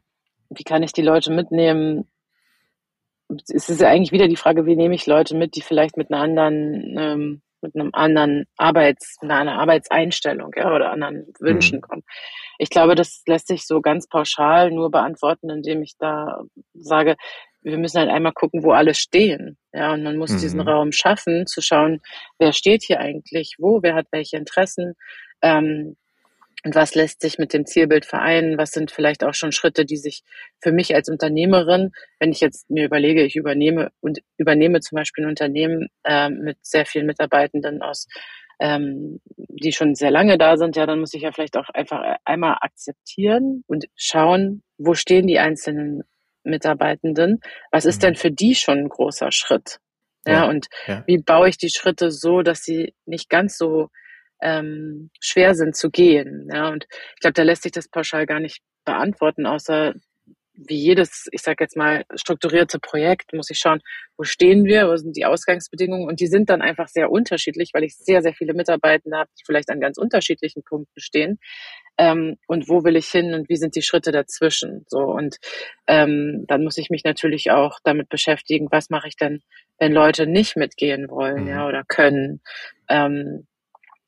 [0.49, 2.07] wie kann ich die Leute mitnehmen?
[3.53, 6.11] Es ist ja eigentlich wieder die Frage, wie nehme ich Leute mit, die vielleicht mit
[6.11, 11.81] einer anderen ähm, mit einem anderen Arbeits, mit einer Arbeitseinstellung ja, oder anderen Wünschen mhm.
[11.81, 12.03] kommen.
[12.59, 16.41] Ich glaube, das lässt sich so ganz pauschal nur beantworten, indem ich da
[16.73, 17.15] sage,
[17.63, 19.57] wir müssen halt einmal gucken, wo alle stehen.
[19.73, 20.39] Ja, und man muss mhm.
[20.39, 22.01] diesen Raum schaffen, zu schauen,
[22.37, 24.93] wer steht hier eigentlich, wo, wer hat welche Interessen,
[25.41, 25.95] ähm,
[26.65, 28.57] und was lässt sich mit dem Zielbild vereinen?
[28.57, 30.23] Was sind vielleicht auch schon Schritte, die sich
[30.61, 35.25] für mich als Unternehmerin, wenn ich jetzt mir überlege, ich übernehme und übernehme zum Beispiel
[35.25, 38.07] ein Unternehmen äh, mit sehr vielen Mitarbeitenden aus,
[38.59, 42.01] ähm, die schon sehr lange da sind, ja, dann muss ich ja vielleicht auch einfach
[42.23, 46.03] einmal akzeptieren und schauen, wo stehen die einzelnen
[46.43, 47.39] Mitarbeitenden?
[47.71, 48.07] Was ist mhm.
[48.07, 49.79] denn für die schon ein großer Schritt?
[50.25, 51.03] Ja, ja und ja.
[51.07, 53.89] wie baue ich die Schritte so, dass sie nicht ganz so
[54.43, 56.49] ähm, schwer sind zu gehen.
[56.53, 59.93] Ja, und ich glaube, da lässt sich das pauschal gar nicht beantworten, außer
[60.55, 63.81] wie jedes, ich sage jetzt mal, strukturierte Projekt muss ich schauen,
[64.17, 67.83] wo stehen wir, wo sind die Ausgangsbedingungen und die sind dann einfach sehr unterschiedlich, weil
[67.83, 71.39] ich sehr, sehr viele Mitarbeiter habe, die vielleicht an ganz unterschiedlichen Punkten stehen.
[71.97, 74.83] Ähm, und wo will ich hin und wie sind die Schritte dazwischen?
[74.87, 75.37] So und
[75.87, 79.41] ähm, dann muss ich mich natürlich auch damit beschäftigen, was mache ich denn,
[79.79, 81.69] wenn Leute nicht mitgehen wollen, ja mhm.
[81.69, 82.41] oder können.
[82.89, 83.47] Ähm,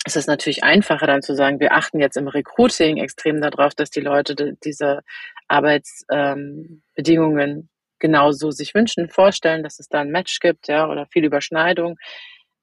[0.05, 3.89] es ist natürlich einfacher dann zu sagen, wir achten jetzt im Recruiting extrem darauf, dass
[3.89, 5.01] die Leute diese
[5.47, 11.25] Arbeitsbedingungen ähm, genauso sich wünschen, vorstellen, dass es da ein Match gibt, ja, oder viel
[11.25, 11.97] Überschneidung.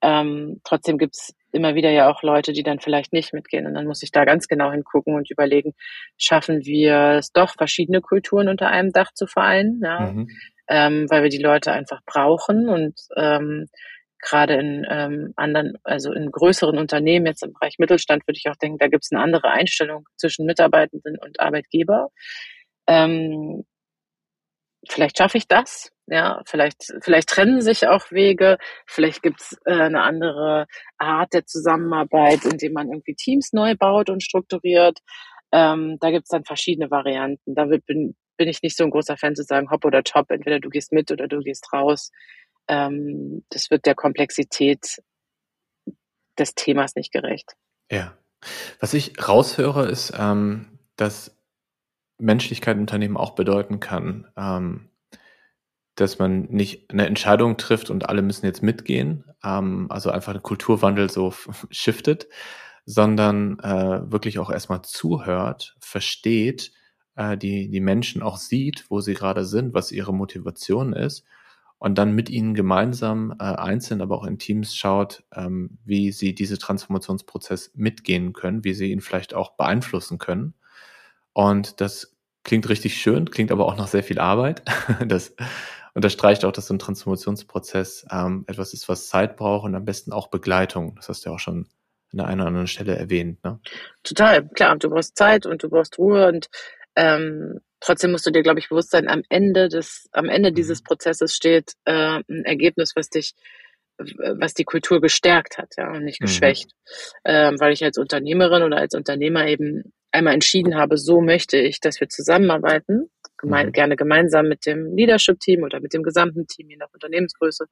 [0.01, 3.67] Ähm, trotzdem gibt's immer wieder ja auch Leute, die dann vielleicht nicht mitgehen.
[3.67, 5.73] Und dann muss ich da ganz genau hingucken und überlegen,
[6.17, 10.29] schaffen wir es doch, verschiedene Kulturen unter einem Dach zu vereinen, ja, mhm.
[10.69, 13.67] ähm, weil wir die Leute einfach brauchen und ähm,
[14.23, 18.55] gerade in ähm, anderen, also in größeren Unternehmen, jetzt im Bereich Mittelstand, würde ich auch
[18.55, 22.09] denken, da gibt es eine andere Einstellung zwischen Mitarbeitenden und Arbeitgeber.
[22.87, 23.65] Ähm,
[24.89, 28.57] vielleicht schaffe ich das, ja, vielleicht, vielleicht trennen sich auch Wege,
[28.87, 34.09] vielleicht gibt es äh, eine andere Art der Zusammenarbeit, indem man irgendwie Teams neu baut
[34.09, 34.99] und strukturiert.
[35.51, 37.55] Ähm, da gibt es dann verschiedene Varianten.
[37.55, 40.59] Da bin, bin ich nicht so ein großer Fan zu sagen, hopp oder top, entweder
[40.59, 42.09] du gehst mit oder du gehst raus
[42.67, 45.01] ähm, das wird der Komplexität
[46.37, 47.55] des Themas nicht gerecht.
[47.91, 48.17] Ja.
[48.79, 51.37] Was ich raushöre, ist, ähm, dass
[52.17, 54.89] Menschlichkeit im Unternehmen auch bedeuten kann, ähm,
[55.95, 60.43] dass man nicht eine Entscheidung trifft und alle müssen jetzt mitgehen, ähm, also einfach ein
[60.43, 61.33] Kulturwandel so
[61.69, 62.27] shiftet,
[62.85, 66.73] sondern äh, wirklich auch erstmal zuhört, versteht,
[67.15, 71.23] äh, die, die Menschen auch sieht, wo sie gerade sind, was ihre Motivation ist
[71.83, 76.33] und dann mit ihnen gemeinsam äh, einzeln, aber auch in Teams schaut, ähm, wie sie
[76.33, 80.53] diese Transformationsprozess mitgehen können, wie sie ihn vielleicht auch beeinflussen können.
[81.33, 82.15] Und das
[82.45, 84.61] klingt richtig schön, klingt aber auch nach sehr viel Arbeit.
[85.05, 85.35] das
[85.93, 90.13] unterstreicht auch, dass so ein Transformationsprozess ähm, etwas ist, was Zeit braucht und am besten
[90.13, 90.95] auch Begleitung.
[90.95, 91.67] Das hast du ja auch schon
[92.13, 93.43] an der einen oder anderen Stelle erwähnt.
[93.43, 93.59] Ne?
[94.03, 94.77] Total, klar.
[94.77, 96.47] Du brauchst Zeit und du brauchst Ruhe und
[96.95, 100.55] ähm, trotzdem musst du dir, glaube ich, bewusst sein, am Ende des, am Ende mhm.
[100.55, 103.33] dieses Prozesses steht äh, ein Ergebnis, was dich,
[103.97, 106.25] was die Kultur gestärkt hat, ja, und nicht mhm.
[106.25, 106.71] geschwächt.
[107.25, 111.79] Ähm, weil ich als Unternehmerin oder als Unternehmer eben einmal entschieden habe, so möchte ich,
[111.79, 113.71] dass wir zusammenarbeiten, geme mhm.
[113.71, 117.65] gerne gemeinsam mit dem Leadership-Team oder mit dem gesamten Team, je nach Unternehmensgröße.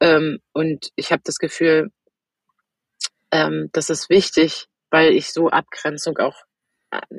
[0.00, 1.90] Ähm, und ich habe das Gefühl,
[3.30, 6.36] ähm, das ist wichtig, weil ich so Abgrenzung auch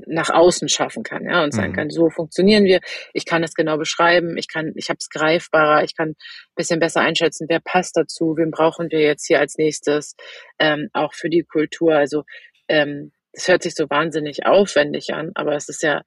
[0.08, 1.76] nach außen schaffen kann, ja, und sagen mhm.
[1.76, 2.80] kann, so funktionieren wir.
[3.14, 6.16] Ich kann es genau beschreiben, ich kann, ich habe es greifbarer, ich kann ein
[6.56, 10.16] bisschen besser einschätzen, wer passt dazu, wen brauchen wir jetzt hier als nächstes,
[10.60, 11.96] ähm, auch für die Kultur.
[11.96, 12.24] Also
[12.68, 16.02] ähm, das hört sich so wahnsinnig aufwendig an, aber es ist ja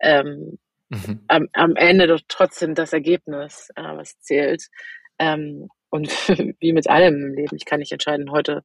[0.00, 1.24] ähm, mhm.
[1.28, 4.68] am, am Ende doch trotzdem das Ergebnis, äh, was zählt.
[5.18, 6.08] Ähm, und
[6.60, 8.62] wie mit allem im Leben, ich kann nicht entscheiden heute,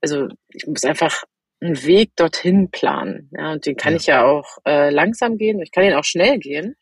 [0.00, 1.24] also ich muss einfach
[1.64, 3.30] einen Weg dorthin planen.
[3.32, 3.96] Ja, und den kann ja.
[3.96, 6.76] ich ja auch äh, langsam gehen, ich kann den auch schnell gehen.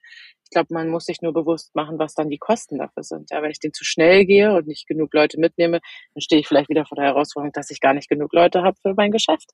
[0.44, 3.30] Ich glaube, man muss sich nur bewusst machen, was dann die Kosten dafür sind.
[3.30, 5.80] Ja, wenn ich den zu schnell gehe und nicht genug Leute mitnehme,
[6.12, 8.76] dann stehe ich vielleicht wieder vor der Herausforderung, dass ich gar nicht genug Leute habe
[8.82, 9.50] für mein Geschäft.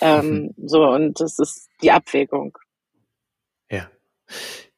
[0.00, 0.68] Ähm, mhm.
[0.68, 2.56] So, und das ist die Abwägung.
[3.68, 3.90] Ja.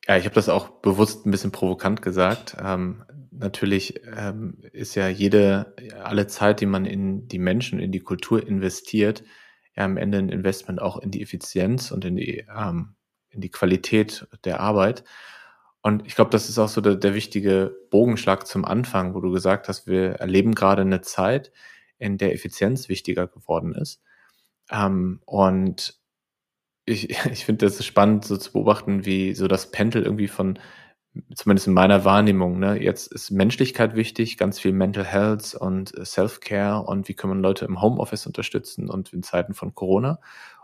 [0.07, 2.57] Ja, ich habe das auch bewusst ein bisschen provokant gesagt.
[2.59, 8.01] Ähm, natürlich ähm, ist ja jede, alle Zeit, die man in die Menschen, in die
[8.01, 9.25] Kultur investiert,
[9.77, 12.95] ja am Ende ein Investment auch in die Effizienz und in die, ähm,
[13.31, 15.05] in die Qualität der Arbeit.
[15.83, 19.31] Und ich glaube, das ist auch so der, der wichtige Bogenschlag zum Anfang, wo du
[19.31, 21.53] gesagt hast, wir erleben gerade eine Zeit,
[21.99, 24.03] in der Effizienz wichtiger geworden ist.
[24.71, 26.01] Ähm, und
[26.85, 30.59] ich, ich finde das spannend, so zu beobachten, wie so das Pendel irgendwie von
[31.35, 36.05] zumindest in meiner Wahrnehmung, ne, jetzt ist Menschlichkeit wichtig, ganz viel Mental Health und äh,
[36.05, 40.21] Self-Care und wie kann man Leute im Homeoffice unterstützen und in Zeiten von Corona.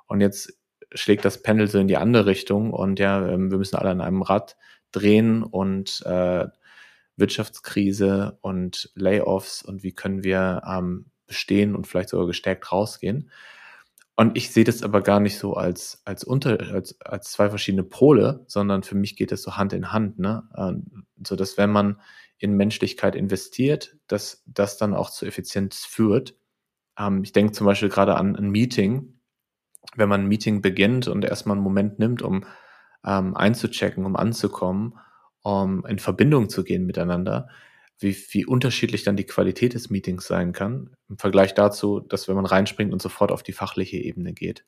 [0.06, 0.56] Und jetzt
[0.92, 4.00] schlägt das Pendel so in die andere Richtung und ja, ähm, wir müssen alle an
[4.00, 4.56] einem Rad
[4.92, 6.46] drehen und äh,
[7.16, 13.30] Wirtschaftskrise und Layoffs und wie können wir ähm, bestehen und vielleicht sogar gestärkt rausgehen.
[14.18, 17.84] Und ich sehe das aber gar nicht so als, als, unter, als, als zwei verschiedene
[17.84, 20.18] Pole, sondern für mich geht es so Hand in Hand.
[20.18, 20.42] Ne?
[20.56, 22.00] Ähm, so dass wenn man
[22.38, 26.34] in Menschlichkeit investiert, dass das dann auch zu Effizienz führt.
[26.98, 29.20] Ähm, ich denke zum Beispiel gerade an ein Meeting.
[29.94, 32.44] Wenn man ein Meeting beginnt und erstmal einen Moment nimmt, um
[33.04, 34.98] ähm, einzuchecken, um anzukommen,
[35.42, 37.48] um in Verbindung zu gehen miteinander,
[37.98, 42.36] wie, wie unterschiedlich dann die Qualität des Meetings sein kann, im Vergleich dazu, dass wenn
[42.36, 44.64] man reinspringt und sofort auf die fachliche Ebene geht.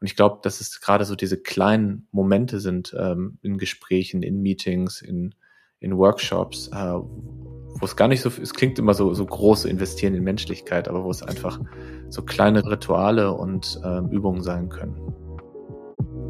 [0.00, 4.42] Und ich glaube, dass es gerade so diese kleinen Momente sind ähm, in Gesprächen, in
[4.42, 5.34] Meetings, in,
[5.78, 10.14] in Workshops, äh, wo es gar nicht so, es klingt immer so, so groß investieren
[10.14, 11.60] in Menschlichkeit, aber wo es einfach
[12.08, 14.96] so kleine Rituale und äh, Übungen sein können.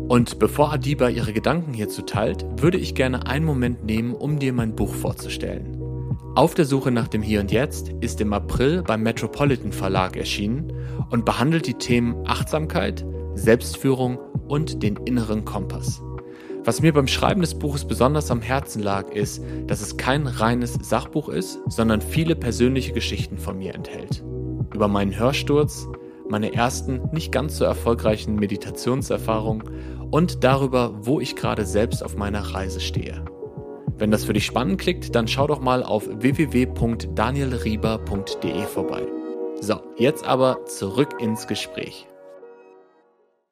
[0.09, 4.53] Und bevor Adiba ihre Gedanken hierzu teilt, würde ich gerne einen Moment nehmen, um dir
[4.53, 5.84] mein Buch vorzustellen.
[6.37, 10.73] Auf der Suche nach dem Hier und Jetzt ist im April beim Metropolitan Verlag erschienen
[11.11, 14.19] und behandelt die Themen Achtsamkeit, Selbstführung
[14.49, 16.03] und den inneren Kompass.
[16.65, 20.75] Was mir beim Schreiben des Buches besonders am Herzen lag, ist, dass es kein reines
[20.83, 24.25] Sachbuch ist, sondern viele persönliche Geschichten von mir enthält.
[24.75, 25.87] Über meinen Hörsturz,
[26.29, 29.71] meine ersten nicht ganz so erfolgreichen Meditationserfahrungen
[30.11, 33.25] und darüber, wo ich gerade selbst auf meiner Reise stehe.
[33.97, 39.07] Wenn das für dich spannend klingt, dann schau doch mal auf www.danielrieber.de vorbei.
[39.61, 42.09] So, jetzt aber zurück ins Gespräch.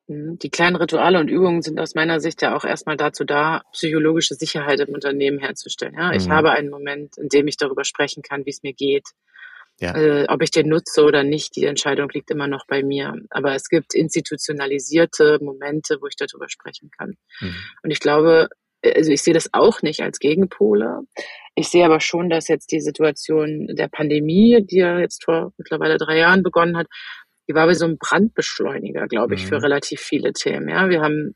[0.09, 3.63] Mhm, die kleinen Rituale und Übungen sind aus meiner Sicht ja auch erstmal dazu da,
[3.73, 5.95] psychologische Sicherheit im Unternehmen herzustellen.
[5.95, 6.33] Ja, ich mhm.
[6.33, 9.11] habe einen Moment, in dem ich darüber sprechen kann, wie es mir geht.
[9.81, 9.97] Ja.
[9.97, 13.15] Äh, ob ich den nutze oder nicht, die Entscheidung liegt immer noch bei mir.
[13.31, 17.17] Aber es gibt institutionalisierte Momente, wo ich darüber sprechen kann.
[17.41, 17.55] Mhm.
[17.83, 18.49] Und ich glaube,
[18.85, 21.01] also ich sehe das auch nicht als Gegenpole.
[21.55, 25.99] Ich sehe aber schon, dass jetzt die Situation der Pandemie, die ja jetzt vor mittlerweile
[25.99, 26.87] drei Jahren begonnen hat,
[27.49, 29.49] die war wie so ein Brandbeschleuniger, glaube ich, mhm.
[29.49, 30.69] für relativ viele Themen.
[30.69, 31.35] Ja, wir haben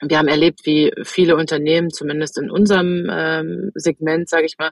[0.00, 4.70] wir haben erlebt, wie viele Unternehmen, zumindest in unserem ähm, Segment, sage ich mal,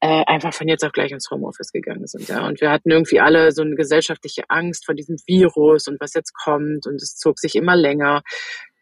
[0.00, 2.28] äh, einfach von jetzt auf gleich ins Homeoffice gegangen sind.
[2.28, 2.46] Ja.
[2.46, 6.34] Und wir hatten irgendwie alle so eine gesellschaftliche Angst vor diesem Virus und was jetzt
[6.34, 8.22] kommt und es zog sich immer länger.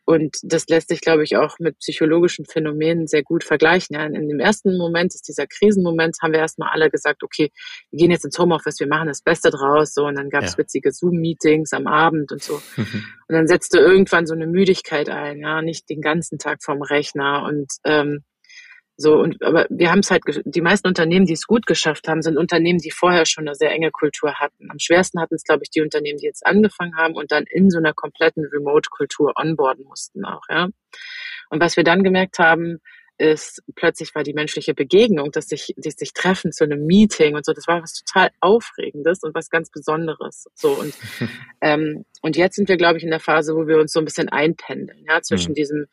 [0.09, 3.95] Und das lässt sich, glaube ich, auch mit psychologischen Phänomenen sehr gut vergleichen.
[3.95, 7.53] Ja, in dem ersten Moment ist dieser Krisenmoment, haben wir erstmal alle gesagt, okay,
[7.91, 9.93] wir gehen jetzt ins Homeoffice, wir machen das Beste draus.
[9.93, 10.59] So, und dann gab es ja.
[10.61, 12.59] witzige Zoom-Meetings am Abend und so.
[12.77, 13.05] Mhm.
[13.29, 17.43] Und dann setzte irgendwann so eine Müdigkeit ein, ja, nicht den ganzen Tag vorm Rechner.
[17.47, 18.25] Und ähm,
[19.01, 22.21] so, und aber wir haben es halt, die meisten Unternehmen, die es gut geschafft haben,
[22.21, 24.73] sind Unternehmen, die vorher schon eine sehr enge Kultur hatten.
[24.73, 27.71] Am schwersten hatten es, glaube ich, die Unternehmen, die jetzt angefangen haben und dann in
[27.71, 30.69] so einer kompletten Remote-Kultur onboarden mussten auch, ja.
[31.49, 32.81] Und was wir dann gemerkt haben,
[33.19, 37.45] ist, plötzlich war die menschliche Begegnung, dass sich, die sich treffen zu einem Meeting und
[37.45, 40.47] so, das war was total Aufregendes und was ganz Besonderes.
[40.55, 40.93] So und,
[41.61, 44.05] ähm, und jetzt sind wir, glaube ich, in der Phase, wo wir uns so ein
[44.05, 45.55] bisschen einpendeln, ja, zwischen mhm.
[45.55, 45.87] diesem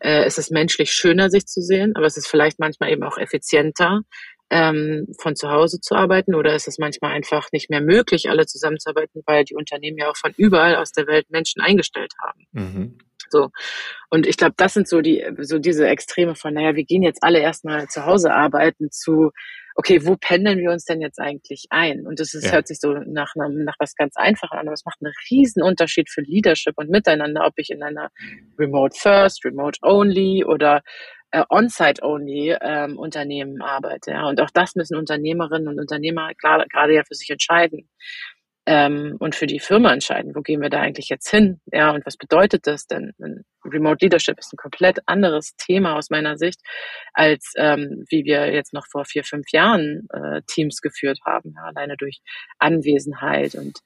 [0.00, 3.18] äh, es ist menschlich schöner, sich zu sehen, aber es ist vielleicht manchmal eben auch
[3.18, 4.02] effizienter,
[4.50, 8.46] ähm, von zu Hause zu arbeiten oder ist es manchmal einfach nicht mehr möglich, alle
[8.46, 12.46] zusammenzuarbeiten, weil die Unternehmen ja auch von überall aus der Welt Menschen eingestellt haben.
[12.52, 12.98] Mhm.
[13.30, 13.50] So.
[14.08, 17.22] Und ich glaube, das sind so die, so diese Extreme von, naja, wir gehen jetzt
[17.22, 19.32] alle erstmal zu Hause arbeiten zu,
[19.78, 22.04] okay, wo pendeln wir uns denn jetzt eigentlich ein?
[22.04, 22.52] Und das ist, ja.
[22.52, 26.10] hört sich so nach, nach was ganz Einfachem an, aber es macht einen riesen Unterschied
[26.10, 28.10] für Leadership und Miteinander, ob ich in einer
[28.58, 30.82] Remote First, Remote Only oder
[31.30, 34.10] äh, On-Site-Only ähm, Unternehmen arbeite.
[34.10, 34.28] Ja.
[34.28, 37.88] Und auch das müssen Unternehmerinnen und Unternehmer gerade ja für sich entscheiden
[38.70, 41.58] ähm, und für die Firma entscheiden, wo gehen wir da eigentlich jetzt hin?
[41.72, 43.14] Ja, und was bedeutet das denn?
[43.64, 46.60] Remote Leadership ist ein komplett anderes Thema aus meiner Sicht,
[47.14, 51.62] als ähm, wie wir jetzt noch vor vier, fünf Jahren äh, Teams geführt haben, ja,
[51.62, 52.20] alleine durch
[52.58, 53.78] Anwesenheit und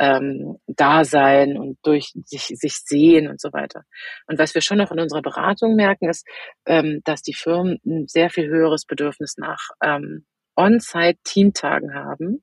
[0.00, 3.84] ähm, Dasein und durch sich, sich sehen und so weiter.
[4.26, 6.26] Und was wir schon noch in unserer Beratung merken, ist,
[6.66, 12.42] ähm, dass die Firmen ein sehr viel höheres Bedürfnis nach ähm, On-Site-Teamtagen haben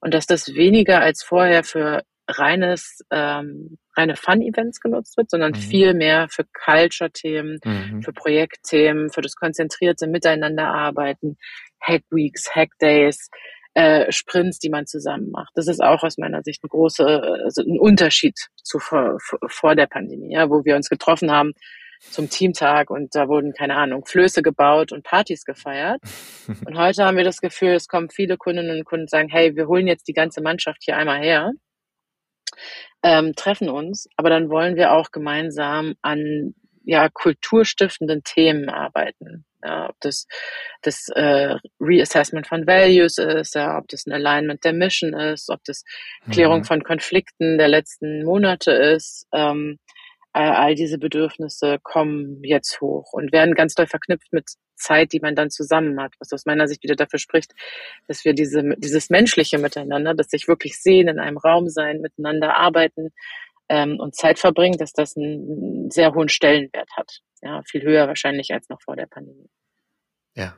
[0.00, 5.56] und dass das weniger als vorher für reines ähm, reine Fun-Events genutzt wird, sondern mhm.
[5.56, 8.02] viel mehr für Culture-Themen, mhm.
[8.02, 11.36] für Projektthemen, für das konzentrierte Miteinanderarbeiten,
[11.80, 13.30] Hack-Weeks, Hack-Days,
[13.74, 15.52] äh, Sprints, die man zusammen macht.
[15.54, 19.18] Das ist auch aus meiner Sicht ein großer, also ein Unterschied zu vor,
[19.48, 21.52] vor der Pandemie, ja, wo wir uns getroffen haben
[22.00, 26.00] zum Teamtag und da wurden, keine Ahnung, Flöße gebaut und Partys gefeiert.
[26.66, 29.54] Und heute haben wir das Gefühl, es kommen viele Kundinnen und Kunden und sagen, hey,
[29.54, 31.52] wir holen jetzt die ganze Mannschaft hier einmal her,
[33.04, 39.44] ähm, treffen uns, aber dann wollen wir auch gemeinsam an ja, kulturstiftenden Themen arbeiten.
[39.62, 40.26] Ja, ob das
[40.80, 45.62] das äh, Reassessment von Values ist, ja, ob das ein Alignment der Mission ist, ob
[45.64, 45.84] das
[46.30, 46.64] Klärung mhm.
[46.64, 49.26] von Konflikten der letzten Monate ist.
[49.32, 49.78] Ähm,
[50.32, 55.34] all diese Bedürfnisse kommen jetzt hoch und werden ganz doll verknüpft mit Zeit, die man
[55.34, 57.52] dann zusammen hat, was aus meiner Sicht wieder dafür spricht,
[58.08, 62.56] dass wir diese, dieses menschliche Miteinander, dass sich wirklich sehen, in einem Raum sein, miteinander
[62.56, 63.10] arbeiten
[63.68, 67.20] ähm, und Zeit verbringen, dass das einen sehr hohen Stellenwert hat.
[67.42, 69.50] Ja, viel höher wahrscheinlich als noch vor der Pandemie.
[70.34, 70.56] Ja.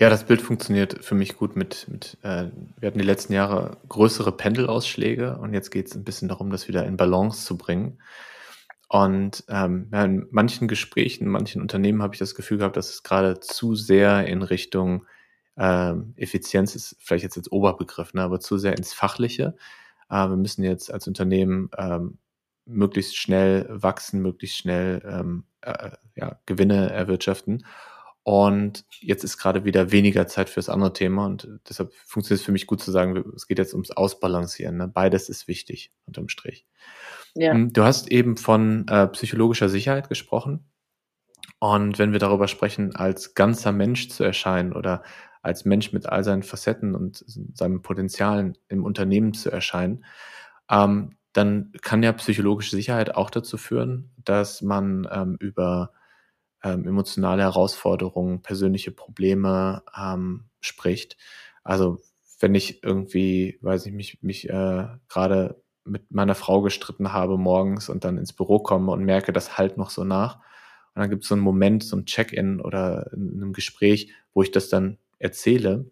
[0.00, 2.46] Ja, das Bild funktioniert für mich gut mit, mit äh,
[2.78, 6.68] wir hatten die letzten Jahre größere Pendelausschläge und jetzt geht es ein bisschen darum, das
[6.68, 7.98] wieder in Balance zu bringen.
[8.88, 12.88] Und ähm, ja, in manchen Gesprächen, in manchen Unternehmen habe ich das Gefühl gehabt, dass
[12.88, 15.04] es gerade zu sehr in Richtung
[15.58, 19.56] ähm, Effizienz ist, vielleicht jetzt als Oberbegriff, ne, aber zu sehr ins Fachliche.
[20.08, 22.18] Äh, wir müssen jetzt als Unternehmen ähm,
[22.64, 27.66] möglichst schnell wachsen, möglichst schnell ähm, äh, ja, Gewinne erwirtschaften.
[28.22, 32.44] Und jetzt ist gerade wieder weniger Zeit für das andere Thema und deshalb funktioniert es
[32.44, 34.76] für mich gut zu sagen, es geht jetzt ums Ausbalancieren.
[34.76, 34.86] Ne?
[34.86, 36.66] Beides ist wichtig unterm Strich.
[37.34, 37.52] Ja.
[37.52, 40.70] Hm, du hast eben von äh, psychologischer Sicherheit gesprochen.
[41.60, 45.02] Und wenn wir darüber sprechen, als ganzer Mensch zu erscheinen oder
[45.42, 50.04] als Mensch mit all seinen Facetten und seinen Potenzialen im Unternehmen zu erscheinen,
[50.70, 55.92] ähm, dann kann ja psychologische Sicherheit auch dazu führen, dass man ähm, über
[56.62, 61.16] ähm, emotionale Herausforderungen, persönliche Probleme ähm, spricht.
[61.62, 62.00] Also
[62.40, 67.88] wenn ich irgendwie, weiß ich, mich, mich äh, gerade mit meiner Frau gestritten habe morgens
[67.88, 70.36] und dann ins Büro komme und merke, das halt noch so nach.
[70.94, 74.42] Und dann gibt es so einen Moment, so ein Check-in oder in einem Gespräch, wo
[74.42, 75.90] ich das dann erzähle,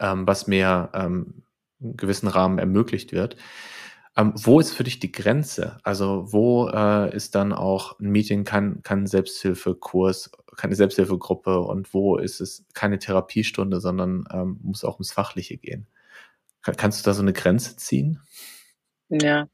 [0.00, 1.42] ähm, was mir ähm,
[1.80, 3.36] einen gewissen Rahmen ermöglicht wird.
[4.16, 5.78] Ähm, wo ist für dich die Grenze?
[5.82, 12.16] Also wo äh, ist dann auch ein Meeting, kein, kein Selbsthilfekurs, keine Selbsthilfegruppe und wo
[12.16, 15.86] ist es keine Therapiestunde, sondern ähm, muss auch ums Fachliche gehen?
[16.62, 18.20] Kann, kannst du da so eine Grenze ziehen?
[19.10, 19.48] Ja,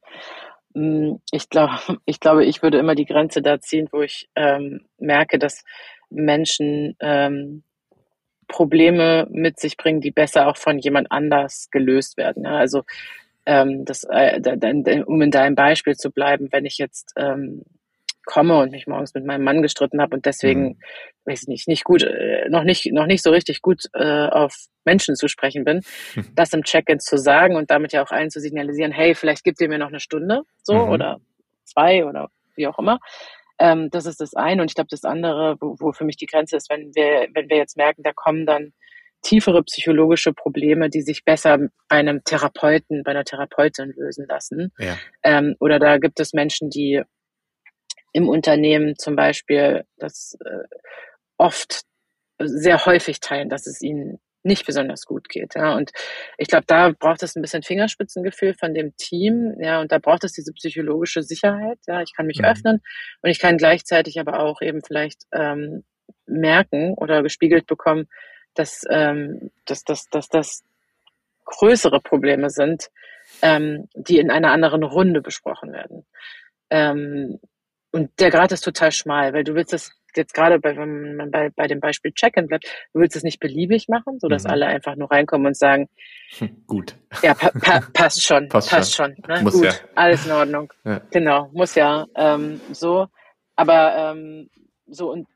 [0.75, 1.73] hm, ich glaube,
[2.05, 5.65] ich glaube, ich würde immer die Grenze da ziehen, wo ich ähm, merke, dass
[6.11, 7.65] Menschen ähm,
[8.49, 12.45] Probleme mit sich bringen, die besser auch von jemand anders gelöst werden.
[12.45, 12.57] Ja?
[12.57, 12.85] Also
[13.47, 14.41] ähm, das, äh,
[15.07, 17.63] um in deinem Beispiel zu bleiben, wenn ich jetzt ähm,
[18.27, 20.79] komme und mich morgens mit meinem Mann gestritten habe und deswegen, mhm.
[21.25, 24.55] weiß ich nicht, nicht gut, äh, noch nicht, noch nicht so richtig gut äh, auf
[24.85, 25.81] Menschen zu sprechen bin,
[26.35, 29.61] das im Check-in zu sagen und damit ja auch allen zu signalisieren, hey, vielleicht gibt
[29.61, 30.91] ihr mir noch eine Stunde, so mhm.
[30.91, 31.17] oder
[31.65, 32.99] zwei oder wie auch immer.
[33.59, 36.27] Ähm, das ist das eine und ich glaube das andere, wo, wo für mich die
[36.27, 38.73] Grenze ist, wenn wir, wenn wir jetzt merken, da kommen dann
[39.23, 41.59] tiefere psychologische Probleme, die sich besser
[41.89, 44.73] bei einem Therapeuten, bei einer Therapeutin lösen lassen.
[44.79, 44.97] Ja.
[45.23, 47.03] Ähm, oder da gibt es Menschen, die
[48.17, 50.65] im Unternehmen zum Beispiel das äh,
[51.37, 51.83] oft
[52.39, 55.55] sehr häufig teilen, dass es ihnen nicht besonders gut geht.
[55.55, 55.75] Ja.
[55.77, 55.91] Und
[56.39, 60.25] ich glaube, da braucht es ein bisschen Fingerspitzengefühl von dem Team, ja, und da braucht
[60.25, 61.79] es diese psychologische Sicherheit.
[61.87, 62.47] Ja, ich kann mich mhm.
[62.47, 62.83] öffnen
[63.21, 65.85] und ich kann gleichzeitig aber auch eben vielleicht ähm,
[66.25, 68.09] merken oder gespiegelt bekommen,
[68.55, 70.65] dass, ähm, dass, dass, dass das
[71.45, 72.89] größere Probleme sind,
[73.43, 76.07] ähm, die in einer anderen Runde besprochen werden.
[76.71, 77.41] Ähm,
[77.97, 81.31] und der Grad ist total schmal, weil du willst das jetzt gerade bei, wenn man
[81.31, 84.51] bei, bei dem Beispiel Check-in bleibt, du willst es nicht beliebig machen, so dass mhm.
[84.51, 85.89] alle einfach nur reinkommen und sagen,
[86.67, 86.95] gut.
[87.23, 89.17] Ja, pa pa passt schon, passt, passt schon.
[89.17, 89.43] schon ne?
[89.43, 89.73] Muss gut, ja.
[89.95, 90.73] alles in Ordnung.
[90.85, 91.01] Ja.
[91.11, 92.05] Genau, muss ja.
[92.15, 93.09] Ähm, so,
[93.57, 94.51] aber ähm,
[94.87, 95.27] so und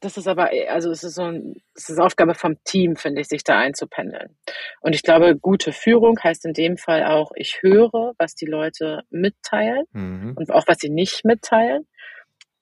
[0.00, 3.28] das ist aber, also es ist so ein, es ist Aufgabe vom Team, finde ich,
[3.28, 4.36] sich da einzupendeln.
[4.80, 9.02] Und ich glaube, gute Führung heißt in dem Fall auch, ich höre, was die Leute
[9.10, 10.34] mitteilen mhm.
[10.36, 11.86] und auch was sie nicht mitteilen.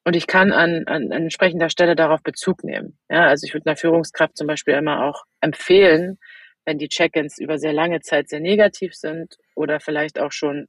[0.05, 2.97] Und ich kann an, an, an entsprechender Stelle darauf Bezug nehmen.
[3.11, 6.19] Ja, also ich würde einer Führungskraft zum Beispiel immer auch empfehlen,
[6.65, 10.69] wenn die Check-ins über sehr lange Zeit sehr negativ sind oder vielleicht auch schon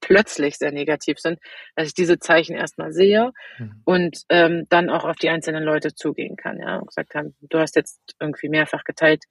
[0.00, 1.38] plötzlich sehr negativ sind,
[1.76, 3.82] dass ich diese Zeichen erstmal sehe mhm.
[3.84, 6.58] und ähm, dann auch auf die einzelnen Leute zugehen kann.
[6.60, 9.24] Ja, und gesagt haben, du hast jetzt irgendwie mehrfach geteilt,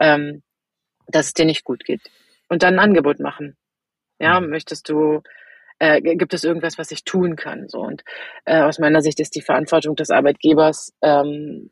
[0.00, 0.42] ähm,
[1.06, 2.02] dass es dir nicht gut geht.
[2.48, 3.56] Und dann ein Angebot machen.
[4.18, 4.50] Ja, mhm.
[4.50, 5.22] möchtest du,
[5.78, 7.68] äh, gibt es irgendwas, was ich tun kann?
[7.68, 8.02] So und
[8.44, 11.70] äh, aus meiner Sicht ist die Verantwortung des Arbeitgebers ähm,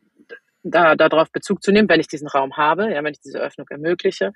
[0.62, 3.66] da darauf Bezug zu nehmen, wenn ich diesen Raum habe, ja, wenn ich diese Öffnung
[3.70, 4.32] ermögliche,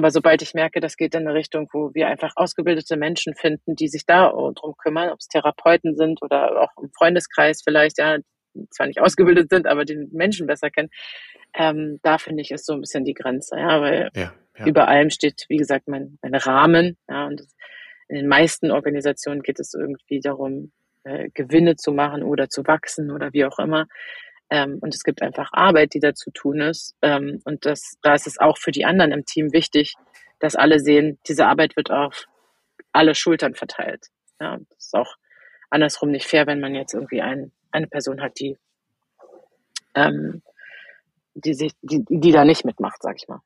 [0.00, 3.76] aber sobald ich merke, das geht in eine Richtung, wo wir einfach ausgebildete Menschen finden,
[3.76, 8.16] die sich da drum kümmern, ob es Therapeuten sind oder auch im Freundeskreis vielleicht, ja,
[8.70, 10.88] zwar nicht ausgebildet sind, aber den Menschen besser kennen,
[11.52, 14.66] ähm, da finde ich ist so ein bisschen die Grenze, ja, weil ja, ja.
[14.66, 17.42] über allem steht, wie gesagt, mein, mein Rahmen, ja, und
[18.08, 20.72] in den meisten Organisationen geht es irgendwie darum,
[21.04, 23.86] äh, Gewinne zu machen oder zu wachsen oder wie auch immer.
[24.50, 26.96] Ähm, und es gibt einfach Arbeit, die da zu tun ist.
[27.02, 29.94] Ähm, und das, da ist es auch für die anderen im Team wichtig,
[30.40, 32.26] dass alle sehen, diese Arbeit wird auf
[32.92, 34.08] alle Schultern verteilt.
[34.40, 35.14] Ja, das ist auch
[35.70, 38.58] andersrum nicht fair, wenn man jetzt irgendwie ein, eine Person hat, die,
[39.94, 40.42] ähm,
[41.34, 43.40] die, sich, die, die da nicht mitmacht, sag ich mal.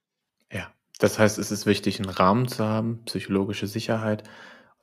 [0.50, 4.22] Ja, das heißt, es ist wichtig, einen Rahmen zu haben, psychologische Sicherheit,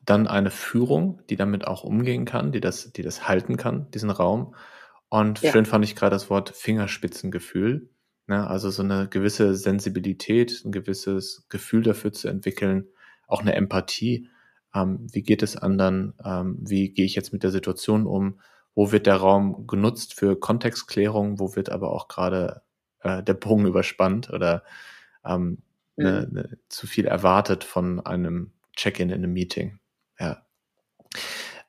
[0.03, 4.09] dann eine Führung, die damit auch umgehen kann, die das, die das halten kann, diesen
[4.11, 4.55] Raum
[5.11, 5.51] und ja.
[5.51, 7.89] schön fand ich gerade das Wort Fingerspitzengefühl.
[8.27, 8.47] Ne?
[8.47, 12.87] Also so eine gewisse Sensibilität, ein gewisses Gefühl dafür zu entwickeln,
[13.27, 14.29] auch eine Empathie.
[14.73, 16.13] Ähm, wie geht es anderen?
[16.23, 18.39] Ähm, wie gehe ich jetzt mit der Situation um?
[18.73, 21.39] Wo wird der Raum genutzt für Kontextklärung?
[21.39, 22.61] Wo wird aber auch gerade
[23.01, 24.63] äh, der Bogen überspannt oder
[25.25, 25.57] ähm,
[25.97, 26.03] mhm.
[26.05, 29.79] ne, ne, zu viel erwartet von einem Check-in in einem Meeting?
[30.17, 30.45] Ja.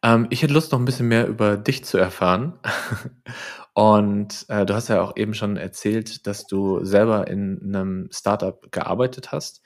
[0.03, 2.59] Ähm, ich hätte Lust, noch ein bisschen mehr über dich zu erfahren.
[3.75, 8.71] Und äh, du hast ja auch eben schon erzählt, dass du selber in einem Startup
[8.71, 9.63] gearbeitet hast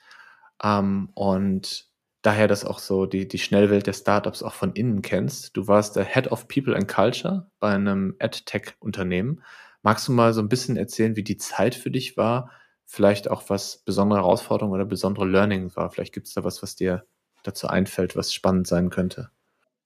[0.63, 1.87] ähm, und
[2.21, 5.55] daher das auch so die, die Schnellwelt der Startups auch von innen kennst.
[5.57, 9.43] Du warst der Head of People and Culture bei einem AdTech-Unternehmen.
[9.83, 12.51] Magst du mal so ein bisschen erzählen, wie die Zeit für dich war?
[12.85, 15.89] Vielleicht auch was besondere Herausforderungen oder besondere Learning war?
[15.91, 17.05] Vielleicht gibt es da was, was dir
[17.43, 19.31] dazu einfällt, was spannend sein könnte.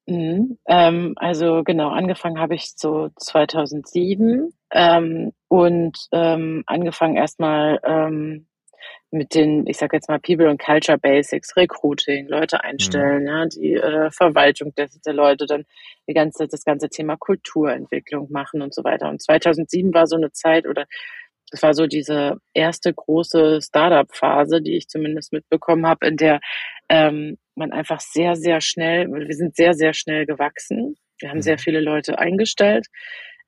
[0.08, 0.58] Mhm.
[0.68, 8.47] Ähm, also genau, angefangen habe ich so 2007 ähm, und ähm, angefangen erstmal ähm,
[9.12, 13.28] mit den, ich sage jetzt mal People and Culture Basics, Recruiting, Leute einstellen, mhm.
[13.28, 15.66] ja, die äh, Verwaltung der, der Leute, dann
[16.08, 19.10] die ganze, das ganze Thema Kulturentwicklung machen und so weiter.
[19.10, 20.86] Und 2007 war so eine Zeit oder
[21.52, 26.39] es war so diese erste große Startup-Phase, die ich zumindest mitbekommen habe, in der
[26.88, 30.95] ähm, man einfach sehr, sehr schnell, wir sind sehr, sehr schnell gewachsen.
[31.20, 31.60] Wir haben sehr mhm.
[31.60, 32.88] viele Leute eingestellt.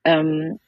[0.04, 0.60] Ähm,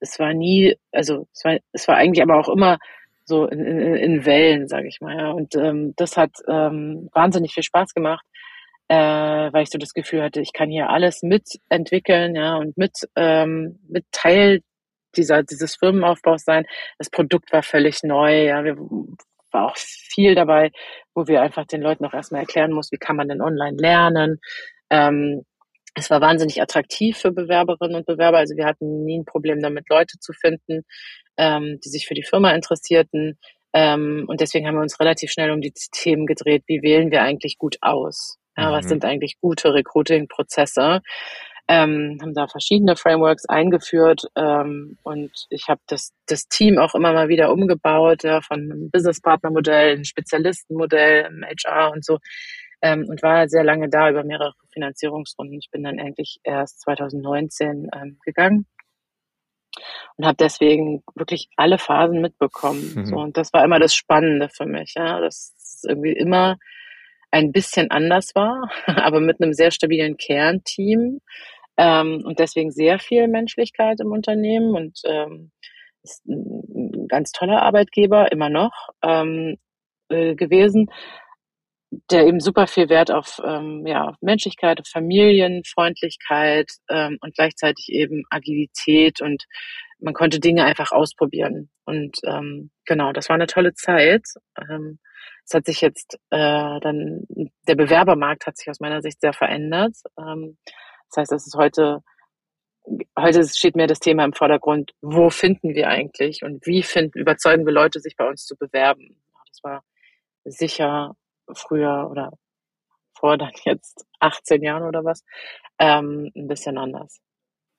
[0.00, 2.78] es war nie, also es war, es war eigentlich aber auch immer
[3.24, 5.16] so in, in, in Wellen, sage ich mal.
[5.16, 5.30] Ja.
[5.30, 8.24] Und ähm, das hat ähm, wahnsinnig viel Spaß gemacht,
[8.88, 12.92] äh, weil ich so das Gefühl hatte, ich kann hier alles mitentwickeln, ja, und mit
[13.16, 14.60] ähm, mit Teil
[15.16, 16.64] dieser dieses Firmenaufbaus sein.
[16.98, 18.76] Das Produkt war völlig neu, ja, wir
[19.52, 20.70] war auch viel dabei,
[21.14, 24.40] wo wir einfach den Leuten auch erstmal erklären muss, wie kann man denn online lernen.
[24.90, 25.44] Ähm,
[25.94, 28.38] es war wahnsinnig attraktiv für Bewerberinnen und Bewerber.
[28.38, 30.84] Also wir hatten nie ein Problem damit, Leute zu finden,
[31.36, 33.38] ähm, die sich für die Firma interessierten.
[33.74, 37.22] Ähm, und deswegen haben wir uns relativ schnell um die Themen gedreht, wie wählen wir
[37.22, 38.38] eigentlich gut aus?
[38.56, 38.72] Ja, mhm.
[38.74, 41.00] Was sind eigentlich gute Recruiting-Prozesse?
[41.68, 47.12] Ähm, haben da verschiedene Frameworks eingeführt ähm, und ich habe das, das Team auch immer
[47.12, 52.18] mal wieder umgebaut, ja, von einem Business-Partner-Modell, ein Spezialistenmodell, im HR und so
[52.82, 55.58] ähm, und war sehr lange da über mehrere Finanzierungsrunden.
[55.58, 58.66] Ich bin dann eigentlich erst 2019 ähm, gegangen
[60.16, 62.92] und habe deswegen wirklich alle Phasen mitbekommen.
[62.94, 63.06] Mhm.
[63.06, 65.54] So, und das war immer das Spannende für mich, ja, dass
[65.88, 66.58] irgendwie immer
[67.32, 71.20] ein bisschen anders war, aber mit einem sehr stabilen Kernteam
[71.76, 75.50] ähm, und deswegen sehr viel Menschlichkeit im Unternehmen und ähm,
[76.04, 79.56] ist ein ganz toller Arbeitgeber immer noch ähm,
[80.08, 80.88] äh, gewesen,
[82.10, 88.24] der eben super viel Wert auf ähm, ja, Menschlichkeit, auf Familienfreundlichkeit ähm, und gleichzeitig eben
[88.30, 89.44] Agilität und
[90.00, 91.70] man konnte Dinge einfach ausprobieren.
[91.84, 94.22] Und ähm, genau, das war eine tolle Zeit.
[94.70, 94.98] Ähm,
[95.44, 97.24] es hat sich jetzt äh, dann,
[97.68, 99.96] der Bewerbermarkt hat sich aus meiner Sicht sehr verändert.
[100.18, 100.58] Ähm,
[101.08, 102.00] das heißt, es ist heute
[103.18, 107.64] heute steht mir das Thema im Vordergrund, wo finden wir eigentlich und wie finden, überzeugen
[107.64, 109.22] wir Leute, sich bei uns zu bewerben.
[109.48, 109.84] Das war
[110.44, 111.14] sicher
[111.54, 112.32] früher oder
[113.18, 115.24] vor dann jetzt 18 Jahren oder was,
[115.78, 117.20] ähm, ein bisschen anders.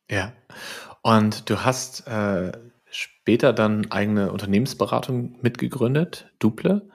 [0.10, 0.34] Ja,
[1.02, 2.52] und du hast äh,
[2.94, 6.88] später dann eigene Unternehmensberatung mitgegründet, Duple,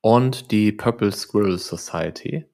[0.00, 2.46] und die Purple Squirrel Society.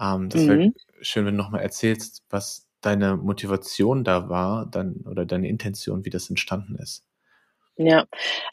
[0.00, 0.74] Ähm, das wäre mhm.
[1.00, 6.10] schön, wenn du nochmal erzählst, was deine Motivation da war, dann oder deine Intention, wie
[6.10, 7.04] das entstanden ist.
[7.76, 8.04] Ja,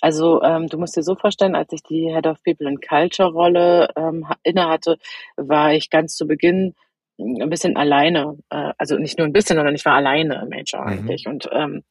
[0.02, 3.32] also ähm, du musst dir so vorstellen, als ich die Head of People and Culture
[3.32, 4.98] Rolle ähm, innehatte,
[5.36, 6.76] war ich ganz zu Beginn
[7.20, 8.38] ein bisschen alleine.
[8.50, 10.88] Äh, also nicht nur ein bisschen, sondern ich war alleine im HR mhm.
[10.88, 11.28] eigentlich.
[11.28, 11.84] Und ähm,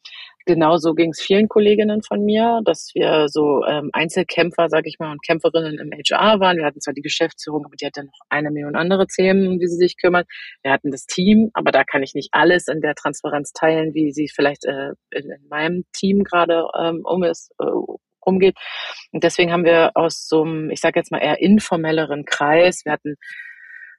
[0.46, 4.98] genau so ging es vielen Kolleginnen von mir, dass wir so ähm, Einzelkämpfer, sag ich
[4.98, 6.56] mal, und Kämpferinnen im HR waren.
[6.56, 9.66] Wir hatten zwar die Geschäftsführung, aber die hatte noch eine Million andere Themen, um die
[9.66, 10.26] sie sich kümmert.
[10.62, 14.12] Wir hatten das Team, aber da kann ich nicht alles in der Transparenz teilen, wie
[14.12, 17.66] sie vielleicht äh, in, in meinem Team gerade ähm, um ist, äh,
[18.24, 18.56] rumgeht.
[19.12, 22.92] Und deswegen haben wir aus so einem, ich sage jetzt mal eher informelleren Kreis, wir
[22.92, 23.16] hatten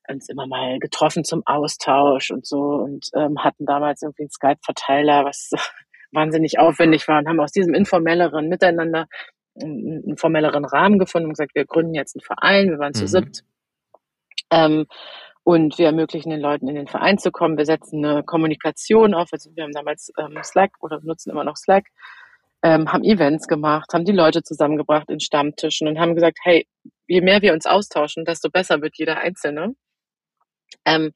[0.10, 5.26] uns immer mal getroffen zum Austausch und so und ähm, hatten damals irgendwie einen Skype-Verteiler,
[5.26, 5.52] was
[6.12, 9.08] wahnsinnig aufwendig war und haben aus diesem informelleren Miteinander
[9.62, 13.08] einen formelleren Rahmen gefunden und gesagt, wir gründen jetzt einen Verein, wir waren zu mhm.
[13.08, 13.43] siebt.
[14.51, 14.86] Ähm,
[15.43, 17.58] und wir ermöglichen den Leuten in den Verein zu kommen.
[17.58, 19.30] Wir setzen eine Kommunikation auf.
[19.32, 21.86] Also wir haben damals ähm, Slack oder nutzen immer noch Slack,
[22.64, 26.68] ähm, haben Events gemacht, haben die Leute zusammengebracht in Stammtischen und haben gesagt, hey,
[27.08, 29.74] je mehr wir uns austauschen, desto besser wird jeder Einzelne.
[30.86, 31.11] Ähm,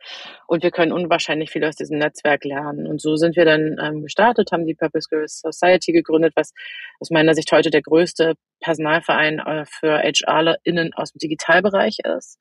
[0.47, 2.87] und wir können unwahrscheinlich viel aus diesem Netzwerk lernen.
[2.87, 6.53] Und so sind wir dann ähm, gestartet, haben die Purpose Girls Society gegründet, was
[6.99, 12.37] aus meiner Sicht heute der größte Personalverein äh, für HRlerInnen aus dem Digitalbereich ist.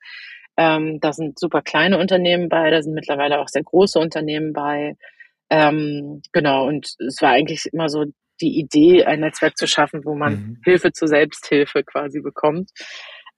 [0.57, 4.97] Ähm, da sind super kleine Unternehmen bei, da sind mittlerweile auch sehr große Unternehmen bei.
[5.51, 8.07] Ähm, genau, und es war eigentlich immer so
[8.41, 10.59] die Idee, ein Netzwerk zu schaffen, wo man mhm.
[10.65, 12.71] Hilfe zur Selbsthilfe quasi bekommt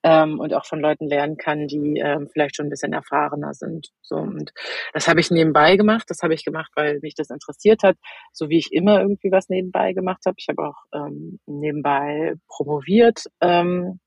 [0.03, 3.89] ähm, und auch von Leuten lernen kann, die ähm, vielleicht schon ein bisschen erfahrener sind.
[4.01, 4.51] So und
[4.93, 6.09] das habe ich nebenbei gemacht.
[6.09, 7.97] Das habe ich gemacht, weil mich das interessiert hat,
[8.31, 10.35] so wie ich immer irgendwie was nebenbei gemacht habe.
[10.37, 13.23] Ich habe auch ähm, nebenbei promoviert.
[13.41, 13.99] Ähm,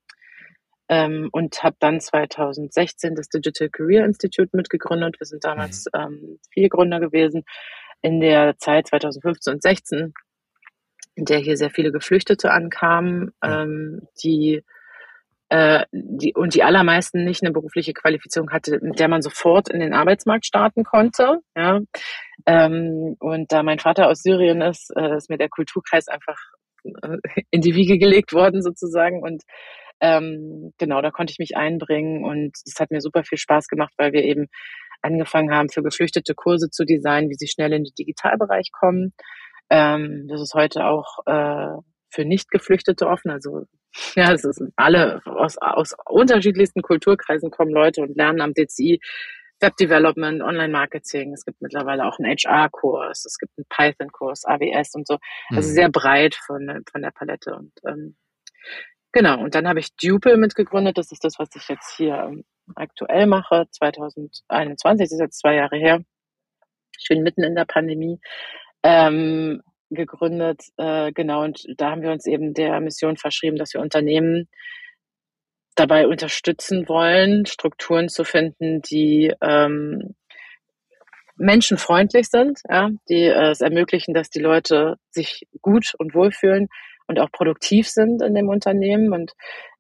[0.88, 5.18] ähm, und habe dann 2016 das Digital Career Institute mitgegründet.
[5.18, 6.00] Wir sind damals mhm.
[6.00, 7.44] ähm, vier Gründer gewesen.
[8.02, 10.14] In der Zeit 2015 und 16,
[11.16, 14.62] in der hier sehr viele Geflüchtete ankamen, ähm, die
[15.48, 19.80] äh, die, und die allermeisten nicht eine berufliche Qualifizierung hatte, mit der man sofort in
[19.80, 21.38] den Arbeitsmarkt starten konnte.
[21.56, 21.80] Ja.
[22.46, 26.38] Ähm, und da mein Vater aus Syrien ist, äh, ist mir der Kulturkreis einfach
[26.84, 27.18] äh,
[27.50, 29.22] in die Wiege gelegt worden sozusagen.
[29.22, 29.42] Und
[30.00, 33.94] ähm, genau, da konnte ich mich einbringen und es hat mir super viel Spaß gemacht,
[33.96, 34.46] weil wir eben
[35.00, 39.12] angefangen haben, für Geflüchtete Kurse zu designen, wie sie schnell in den Digitalbereich kommen.
[39.70, 41.80] Ähm, das ist heute auch äh,
[42.16, 43.30] für Nicht-Geflüchtete offen.
[43.30, 43.66] Also
[44.14, 49.00] ja, es ist alle aus, aus unterschiedlichsten Kulturkreisen kommen Leute und lernen am DCI
[49.60, 51.32] Web Development, Online Marketing.
[51.32, 55.18] Es gibt mittlerweile auch einen HR-Kurs, es gibt einen Python-Kurs, AWS und so.
[55.50, 55.74] Also mhm.
[55.74, 57.54] sehr breit von, von der Palette.
[57.54, 58.16] Und ähm,
[59.12, 60.98] genau, und dann habe ich Duple mitgegründet.
[60.98, 62.44] Das ist das, was ich jetzt hier ähm,
[62.74, 63.66] aktuell mache.
[63.70, 66.00] 2021, das ist jetzt zwei Jahre her.
[66.98, 68.20] Ich bin mitten in der Pandemie.
[68.82, 73.80] Ähm, gegründet, äh, genau, und da haben wir uns eben der Mission verschrieben, dass wir
[73.80, 74.48] Unternehmen
[75.76, 80.14] dabei unterstützen wollen, Strukturen zu finden, die ähm,
[81.36, 86.68] menschenfreundlich sind, ja, die äh, es ermöglichen, dass die Leute sich gut und wohlfühlen
[87.06, 89.12] und auch produktiv sind in dem Unternehmen.
[89.12, 89.32] Und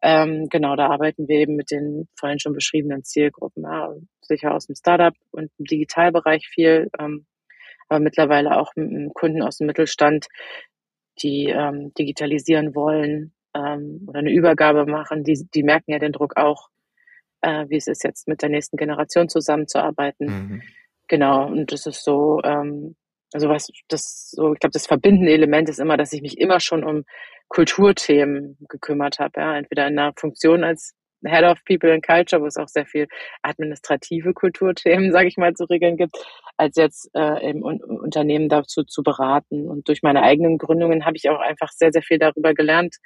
[0.02, 4.66] ähm, genau, da arbeiten wir eben mit den vorhin schon beschriebenen Zielgruppen, ja, sicher aus
[4.66, 7.26] dem Startup und im Digitalbereich viel, ähm,
[7.88, 8.72] aber mittlerweile auch
[9.14, 10.26] Kunden aus dem Mittelstand,
[11.22, 16.36] die ähm, digitalisieren wollen ähm, oder eine Übergabe machen, die, die merken ja den Druck
[16.36, 16.68] auch,
[17.40, 20.26] äh, wie es ist jetzt mit der nächsten Generation zusammenzuarbeiten.
[20.26, 20.62] Mhm.
[21.08, 22.96] Genau, und das ist so, ähm,
[23.32, 26.60] also was das so, ich glaube, das verbindende Element ist immer, dass ich mich immer
[26.60, 27.04] schon um
[27.48, 30.94] Kulturthemen gekümmert habe, ja, entweder in einer Funktion als
[31.24, 33.06] Head of People and Culture, wo es auch sehr viel
[33.42, 36.16] administrative Kulturthemen, sage ich mal, zu regeln gibt,
[36.56, 39.68] als jetzt äh, im Unternehmen dazu zu beraten.
[39.68, 42.96] Und durch meine eigenen Gründungen habe ich auch einfach sehr, sehr viel darüber gelernt,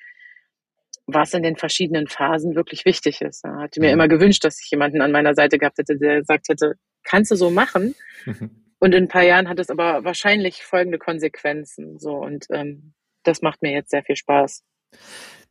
[1.06, 3.44] was in den verschiedenen Phasen wirklich wichtig ist.
[3.44, 3.94] Ich hatte mir mhm.
[3.94, 7.36] immer gewünscht, dass ich jemanden an meiner Seite gehabt hätte, der gesagt hätte, kannst du
[7.36, 7.94] so machen?
[8.80, 11.98] Und in ein paar Jahren hat es aber wahrscheinlich folgende Konsequenzen.
[11.98, 12.94] So und ähm,
[13.24, 14.64] das macht mir jetzt sehr viel Spaß.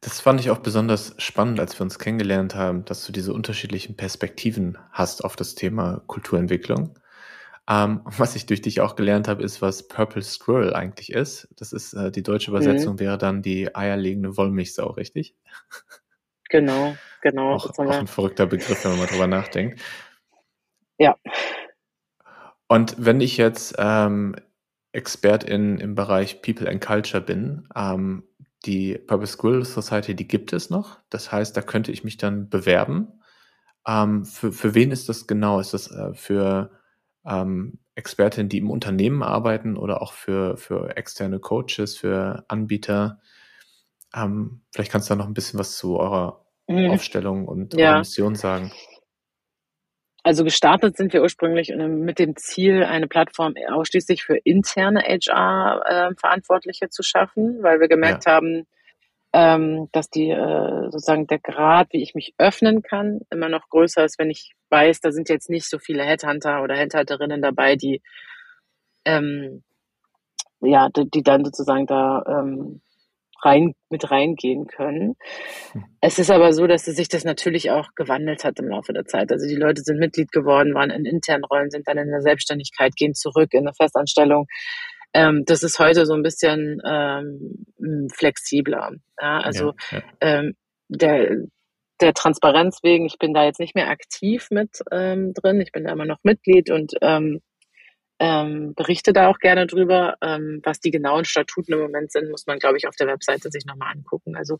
[0.02, 3.98] Das fand ich auch besonders spannend, als wir uns kennengelernt haben, dass du diese unterschiedlichen
[3.98, 6.98] Perspektiven hast auf das Thema Kulturentwicklung.
[7.70, 11.50] Ähm, was ich durch dich auch gelernt habe, ist, was Purple Squirrel eigentlich ist.
[11.58, 13.00] Das ist äh, die deutsche Übersetzung mhm.
[13.00, 15.36] wäre dann die eierlegende Wollmilchsau, richtig?
[16.50, 17.54] Genau, genau.
[17.54, 19.82] Auch, auch ein verrückter Begriff, wenn man mal drüber nachdenkt.
[20.98, 21.16] Ja.
[22.68, 24.36] Und wenn ich jetzt ähm,
[24.92, 28.24] Expertin im Bereich People and Culture bin, ähm,
[28.66, 31.00] die Purple Squirrel Society, die gibt es noch.
[31.10, 33.22] Das heißt, da könnte ich mich dann bewerben.
[33.88, 35.60] Ähm, für, für wen ist das genau?
[35.60, 36.72] Ist das äh, für
[37.26, 43.20] ähm, Expertinnen, die im Unternehmen arbeiten oder auch für, für externe Coaches, für Anbieter?
[44.14, 46.92] Ähm, vielleicht kannst du da noch ein bisschen was zu eurer mhm.
[46.92, 47.92] Aufstellung und ja.
[47.92, 48.72] eurer Mission sagen.
[50.24, 56.90] Also gestartet sind wir ursprünglich mit dem Ziel, eine Plattform ausschließlich für interne HR-Verantwortliche äh,
[56.90, 58.34] zu schaffen, weil wir gemerkt ja.
[58.34, 58.68] haben,
[59.32, 64.04] ähm, dass die äh, sozusagen der Grad, wie ich mich öffnen kann, immer noch größer
[64.04, 68.02] ist, wenn ich weiß, da sind jetzt nicht so viele Headhunter oder Headhunterinnen dabei, die
[69.06, 69.64] ähm,
[70.62, 72.82] ja, die, die dann sozusagen da ähm,
[73.44, 75.16] rein, mit reingehen können.
[75.72, 75.86] Hm.
[76.02, 79.32] Es ist aber so, dass sich das natürlich auch gewandelt hat im Laufe der Zeit.
[79.32, 82.96] Also die Leute sind Mitglied geworden, waren in internen Rollen, sind dann in der Selbstständigkeit,
[82.96, 84.48] gehen zurück in eine Festanstellung.
[85.14, 87.66] Ähm, das ist heute so ein bisschen ähm,
[88.14, 88.92] flexibler.
[89.20, 90.04] Ja, also ja, ja.
[90.22, 90.54] Ähm,
[90.88, 91.36] der,
[92.02, 95.84] der Transparenz wegen, ich bin da jetzt nicht mehr aktiv mit ähm, drin, ich bin
[95.84, 97.42] da immer noch Mitglied und ähm,
[98.20, 100.16] ähm, berichte da auch gerne drüber.
[100.22, 103.50] Ähm, was die genauen Statuten im Moment sind, muss man, glaube ich, auf der Webseite
[103.50, 104.36] sich nochmal angucken.
[104.36, 104.58] Also,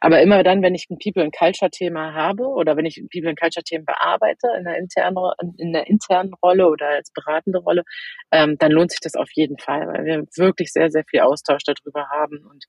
[0.00, 3.30] aber immer dann, wenn ich ein People and Culture Thema habe oder wenn ich People
[3.30, 5.16] and Culture Themen bearbeite in der internen,
[5.58, 7.82] in der internen Rolle oder als beratende Rolle,
[8.30, 11.62] ähm, dann lohnt sich das auf jeden Fall, weil wir wirklich sehr, sehr viel Austausch
[11.64, 12.64] darüber haben und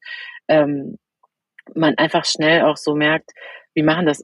[0.47, 0.97] ähm,
[1.75, 3.31] man einfach schnell auch so merkt,
[3.73, 4.21] wie machen das,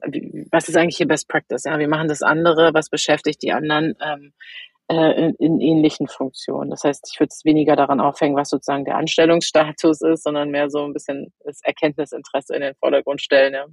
[0.50, 1.64] was ist eigentlich hier Best Practice?
[1.64, 2.74] Ja, wie machen das andere?
[2.74, 3.94] Was beschäftigt die anderen?
[4.04, 6.70] Ähm, äh, in, in ähnlichen Funktionen.
[6.70, 10.70] Das heißt, ich würde es weniger daran aufhängen, was sozusagen der Anstellungsstatus ist, sondern mehr
[10.70, 13.54] so ein bisschen das Erkenntnisinteresse in den Vordergrund stellen.
[13.54, 13.66] Ja.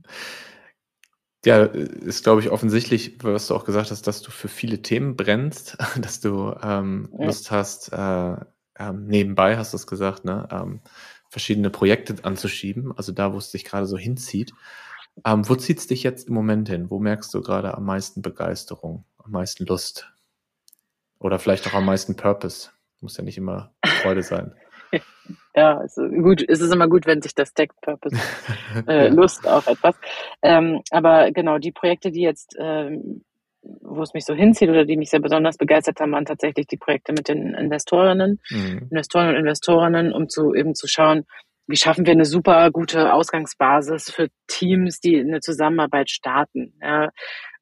[1.45, 5.15] Ja, ist, glaube ich, offensichtlich, was du auch gesagt hast, dass du für viele Themen
[5.15, 7.25] brennst, dass du ähm, ja.
[7.25, 8.35] Lust hast, äh,
[8.79, 10.81] ähm, nebenbei, hast du es gesagt, ne, ähm,
[11.29, 14.53] verschiedene Projekte anzuschieben, also da, wo es dich gerade so hinzieht.
[15.23, 16.89] Ähm, wo zieht es dich jetzt im Moment hin?
[16.89, 20.14] Wo merkst du gerade am meisten Begeisterung, am meisten Lust?
[21.19, 22.69] Oder vielleicht auch am meisten Purpose.
[23.01, 24.53] Muss ja nicht immer Freude sein.
[25.55, 28.15] ja, es ist gut, es ist immer gut, wenn sich das deckt, Purpose,
[28.87, 29.13] äh, ja.
[29.13, 29.95] Lust auf etwas.
[30.41, 33.23] Ähm, aber genau, die Projekte, die jetzt, ähm,
[33.81, 36.77] wo es mich so hinzieht oder die mich sehr besonders begeistert haben, waren tatsächlich die
[36.77, 38.87] Projekte mit den Investorinnen, mhm.
[38.91, 41.25] Investoren und Investorinnen, um zu eben zu schauen,
[41.67, 46.73] wie schaffen wir eine super gute Ausgangsbasis für Teams, die eine Zusammenarbeit starten.
[46.81, 47.09] Ja.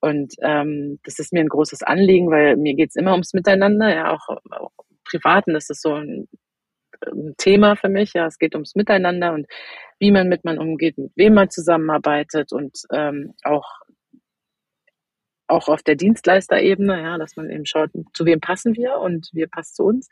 [0.03, 4.11] Und ähm, das ist mir ein großes Anliegen, weil mir geht's immer ums Miteinander, ja,
[4.11, 4.71] auch, auch
[5.05, 6.27] privaten, das ist so ein,
[7.07, 8.11] ein Thema für mich.
[8.11, 9.47] Ja, es geht ums Miteinander und
[9.99, 13.63] wie man mit man umgeht, mit wem man zusammenarbeitet und ähm, auch
[15.47, 19.47] auch auf der Dienstleisterebene, ja, dass man eben schaut, zu wem passen wir und wir
[19.47, 20.09] passt zu uns.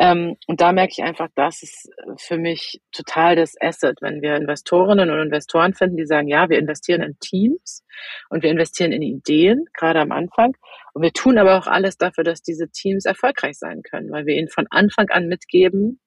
[0.00, 4.36] Ähm, und da merke ich einfach, das ist für mich total das Asset, wenn wir
[4.36, 7.84] Investorinnen und Investoren finden, die sagen, ja, wir investieren in Teams
[8.28, 10.56] und wir investieren in Ideen, gerade am Anfang.
[10.94, 14.36] Und wir tun aber auch alles dafür, dass diese Teams erfolgreich sein können, weil wir
[14.36, 16.00] ihnen von Anfang an mitgeben,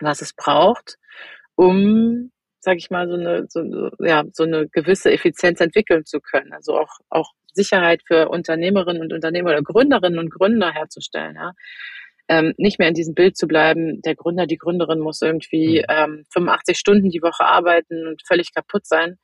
[0.00, 0.96] was es braucht,
[1.54, 6.54] um sage ich mal, so eine, so, ja, so eine gewisse Effizienz entwickeln zu können.
[6.54, 11.36] Also auch, auch Sicherheit für Unternehmerinnen und Unternehmer oder Gründerinnen und Gründer herzustellen.
[11.36, 11.52] Ja
[12.28, 15.84] ähm, nicht mehr in diesem Bild zu bleiben, der Gründer, die Gründerin muss irgendwie mhm.
[15.88, 19.18] ähm, 85 Stunden die Woche arbeiten und völlig kaputt sein,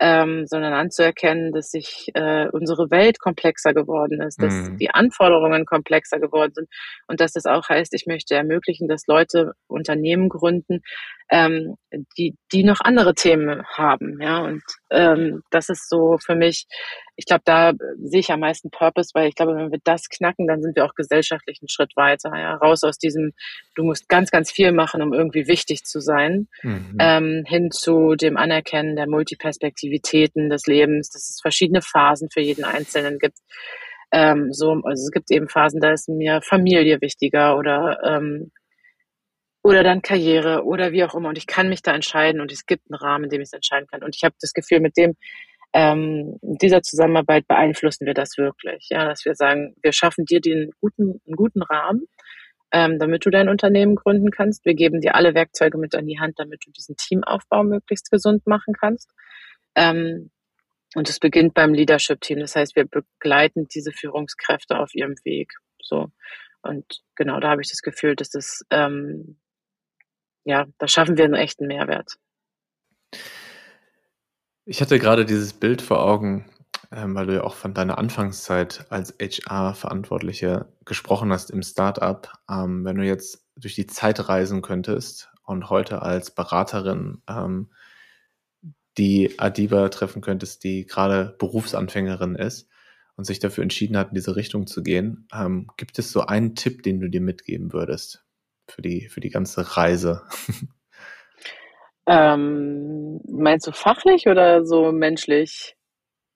[0.00, 4.78] ähm, sondern anzuerkennen, dass sich äh, unsere Welt komplexer geworden ist, dass mhm.
[4.78, 6.68] die Anforderungen komplexer geworden sind
[7.06, 10.80] und dass das auch heißt, ich möchte ermöglichen, dass Leute Unternehmen gründen,
[11.30, 11.76] ähm,
[12.16, 14.18] die, die noch andere Themen haben.
[14.20, 16.66] Ja, und ähm, das ist so für mich,
[17.16, 17.72] ich glaube, da
[18.02, 20.84] sehe ich am meisten Purpose, weil ich glaube, wenn wir das knacken, dann sind wir
[20.84, 22.30] auch gesellschaftlich einen Schritt weiter.
[22.34, 23.32] Ja, raus aus diesem,
[23.74, 26.96] du musst ganz, ganz viel machen, um irgendwie wichtig zu sein, mhm.
[26.98, 32.64] ähm, hin zu dem Anerkennen der Multiperspektivitäten des Lebens, dass es verschiedene Phasen für jeden
[32.64, 33.38] Einzelnen gibt.
[34.12, 38.50] Ähm, so, also es gibt eben Phasen, da ist mir Familie wichtiger oder ähm,
[39.62, 41.28] oder dann Karriere oder wie auch immer.
[41.28, 43.52] Und ich kann mich da entscheiden und es gibt einen Rahmen, in dem ich es
[43.52, 44.02] entscheiden kann.
[44.02, 45.16] Und ich habe das Gefühl, mit dem
[45.72, 48.88] ähm, dieser Zusammenarbeit beeinflussen wir das wirklich.
[48.90, 52.06] Ja, dass wir sagen, wir schaffen dir den guten, einen guten Rahmen,
[52.72, 54.64] ähm, damit du dein Unternehmen gründen kannst.
[54.64, 58.46] Wir geben dir alle Werkzeuge mit an die Hand, damit du diesen Teamaufbau möglichst gesund
[58.46, 59.10] machen kannst.
[59.76, 60.30] Ähm,
[60.96, 62.40] und es beginnt beim Leadership-Team.
[62.40, 65.52] Das heißt, wir begleiten diese Führungskräfte auf ihrem Weg.
[65.80, 66.10] So.
[66.62, 69.38] Und genau, da habe ich das Gefühl, dass das, ähm,
[70.44, 72.18] ja, da schaffen wir einen echten Mehrwert.
[74.64, 76.48] Ich hatte gerade dieses Bild vor Augen,
[76.92, 82.32] ähm, weil du ja auch von deiner Anfangszeit als HR-Verantwortliche gesprochen hast im Startup.
[82.48, 87.72] Ähm, wenn du jetzt durch die Zeit reisen könntest und heute als Beraterin ähm,
[88.96, 92.68] die Adiba treffen könntest, die gerade Berufsanfängerin ist
[93.16, 96.54] und sich dafür entschieden hat, in diese Richtung zu gehen, ähm, gibt es so einen
[96.54, 98.24] Tipp, den du dir mitgeben würdest
[98.70, 100.22] für die, für die ganze Reise?
[102.10, 105.76] Ähm, meinst du fachlich oder so menschlich?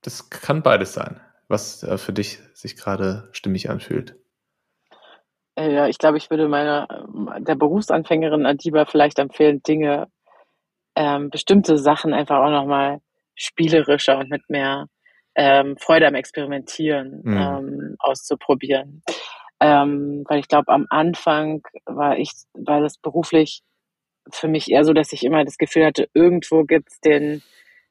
[0.02, 4.14] Das kann beides sein, was äh, für dich sich gerade stimmig anfühlt.
[5.56, 7.06] Äh, ja, ich glaube, ich würde meiner
[7.38, 10.06] der Berufsanfängerin Adiba vielleicht empfehlen, Dinge,
[10.94, 13.00] ähm, bestimmte Sachen einfach auch nochmal
[13.34, 14.86] spielerischer und mit mehr
[15.34, 17.36] ähm, Freude am Experimentieren mhm.
[17.36, 19.02] ähm, auszuprobieren.
[19.60, 23.62] Ähm, weil ich glaube, am Anfang war ich, war das beruflich
[24.30, 27.42] für mich eher so, dass ich immer das Gefühl hatte, irgendwo gibt's den,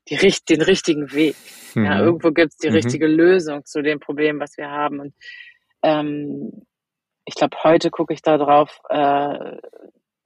[0.10, 0.18] die,
[0.50, 1.36] den richtigen Weg.
[1.76, 1.86] Mhm.
[1.86, 2.76] Ja, irgendwo gibt's die mhm.
[2.76, 5.00] richtige Lösung zu dem Problem, was wir haben.
[5.00, 5.14] Und
[5.84, 6.66] ähm,
[7.26, 9.58] ich glaube, heute gucke ich da drauf äh,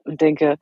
[0.04, 0.56] und denke,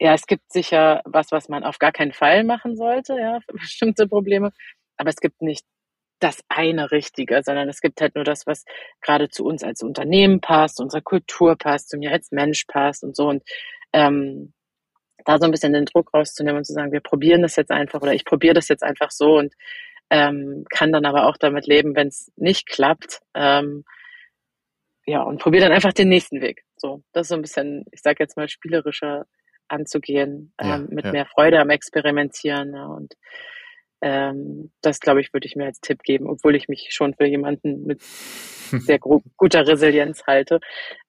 [0.00, 3.56] ja, es gibt sicher was, was man auf gar keinen Fall machen sollte, ja, für
[3.56, 4.52] bestimmte Probleme.
[4.96, 5.64] Aber es gibt nicht
[6.20, 8.64] das eine Richtige, sondern es gibt halt nur das, was
[9.00, 13.16] gerade zu uns als Unternehmen passt, unserer Kultur passt, zu mir als Mensch passt und
[13.16, 13.28] so.
[13.28, 13.42] Und
[13.92, 14.52] ähm,
[15.24, 18.00] da so ein bisschen den Druck rauszunehmen und zu sagen, wir probieren das jetzt einfach
[18.00, 19.52] oder ich probiere das jetzt einfach so und
[20.10, 23.20] ähm, kann dann aber auch damit leben, wenn es nicht klappt.
[23.34, 23.84] Ähm,
[25.04, 26.64] ja, und probiere dann einfach den nächsten Weg.
[26.76, 29.26] So, das ist so ein bisschen, ich sage jetzt mal, spielerischer
[29.68, 31.12] anzugehen, ähm, ja, mit ja.
[31.12, 32.74] mehr Freude am Experimentieren.
[32.74, 33.14] Ja, und
[34.00, 37.26] ähm, das, glaube ich, würde ich mir als Tipp geben, obwohl ich mich schon für
[37.26, 38.98] jemanden mit sehr
[39.36, 40.60] guter Resilienz halte.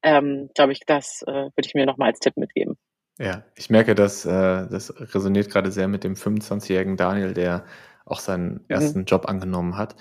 [0.01, 2.77] Ähm, glaube ich, das äh, würde ich mir nochmal als Tipp mitgeben.
[3.19, 7.65] Ja, ich merke, dass äh, das resoniert gerade sehr mit dem 25-jährigen Daniel, der
[8.05, 8.65] auch seinen mhm.
[8.69, 9.05] ersten mhm.
[9.05, 9.95] Job angenommen hat.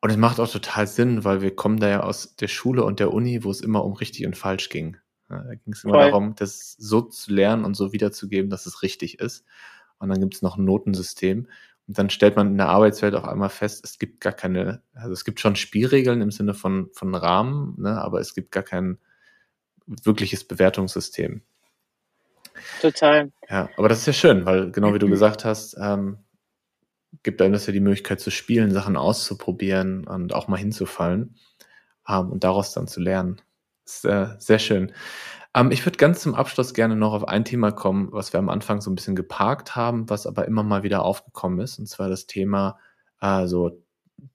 [0.00, 2.98] Und es macht auch total Sinn, weil wir kommen da ja aus der Schule und
[2.98, 4.96] der Uni, wo es immer um richtig und falsch ging.
[5.28, 6.04] Da ging es immer Voll.
[6.06, 9.44] darum, das so zu lernen und so wiederzugeben, dass es richtig ist.
[9.98, 11.48] Und dann gibt es noch ein Notensystem.
[11.92, 15.12] Und dann stellt man in der Arbeitswelt auf einmal fest, es gibt gar keine, also
[15.12, 18.96] es gibt schon Spielregeln im Sinne von, von Rahmen, ne, aber es gibt gar kein
[19.86, 21.42] wirkliches Bewertungssystem.
[22.80, 23.30] Total.
[23.50, 26.16] Ja, aber das ist ja schön, weil genau wie du gesagt hast, ähm,
[27.22, 31.36] gibt einem das ja die Möglichkeit zu spielen, Sachen auszuprobieren und auch mal hinzufallen
[32.08, 33.42] ähm, und daraus dann zu lernen.
[33.84, 34.92] Das ist äh, sehr schön.
[35.54, 38.48] Ähm, ich würde ganz zum Abschluss gerne noch auf ein Thema kommen, was wir am
[38.48, 42.08] Anfang so ein bisschen geparkt haben, was aber immer mal wieder aufgekommen ist, und zwar
[42.08, 42.78] das Thema
[43.20, 43.82] äh, so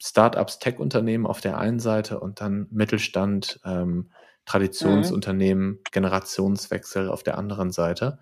[0.01, 4.11] Startups, Tech-Unternehmen auf der einen Seite und dann Mittelstand, ähm,
[4.45, 5.79] Traditionsunternehmen, mhm.
[5.91, 8.19] Generationswechsel auf der anderen Seite.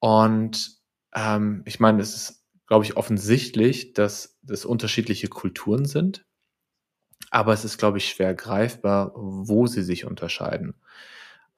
[0.00, 0.78] Und
[1.14, 6.24] ähm, ich meine, es ist, glaube ich, offensichtlich, dass das unterschiedliche Kulturen sind,
[7.30, 10.74] aber es ist, glaube ich, schwer greifbar, wo sie sich unterscheiden.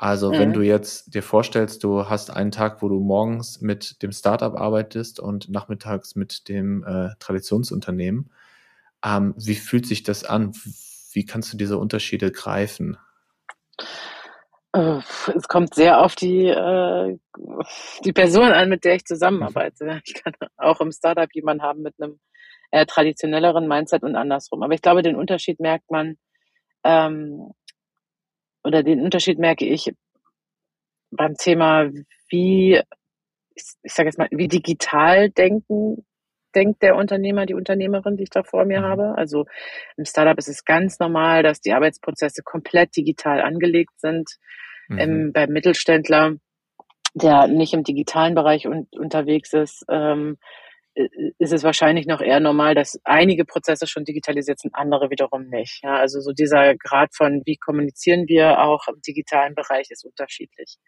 [0.02, 0.38] Also mhm.
[0.38, 4.58] wenn du jetzt dir vorstellst, du hast einen Tag, wo du morgens mit dem Startup
[4.58, 8.32] arbeitest und nachmittags mit dem äh, Traditionsunternehmen,
[9.04, 10.52] ähm, wie fühlt sich das an?
[11.12, 12.96] Wie kannst du diese Unterschiede greifen?
[14.72, 15.00] Äh,
[15.36, 17.18] es kommt sehr auf die, äh,
[18.02, 19.84] die Person an, mit der ich zusammenarbeite.
[19.84, 20.00] Mhm.
[20.06, 22.18] Ich kann auch im Startup jemanden haben mit einem
[22.70, 24.62] äh, traditionelleren Mindset und andersrum.
[24.62, 26.16] Aber ich glaube, den Unterschied merkt man,
[26.84, 27.52] ähm,
[28.64, 29.92] oder den Unterschied merke ich
[31.10, 31.90] beim Thema,
[32.28, 32.80] wie,
[33.54, 36.04] ich, ich sage jetzt mal, wie digital denken
[36.54, 38.84] denkt der Unternehmer, die Unternehmerin, die ich da vor mir mhm.
[38.84, 39.14] habe.
[39.16, 39.46] Also
[39.96, 44.28] im Startup ist es ganz normal, dass die Arbeitsprozesse komplett digital angelegt sind.
[44.88, 44.98] Mhm.
[44.98, 46.36] Im, beim Mittelständler,
[47.14, 50.38] der nicht im digitalen Bereich un unterwegs ist, ähm,
[51.38, 55.82] ist es wahrscheinlich noch eher normal, dass einige Prozesse schon digitalisiert sind, andere wiederum nicht.
[55.82, 60.78] Ja, also so dieser Grad von, wie kommunizieren wir auch im digitalen Bereich, ist unterschiedlich.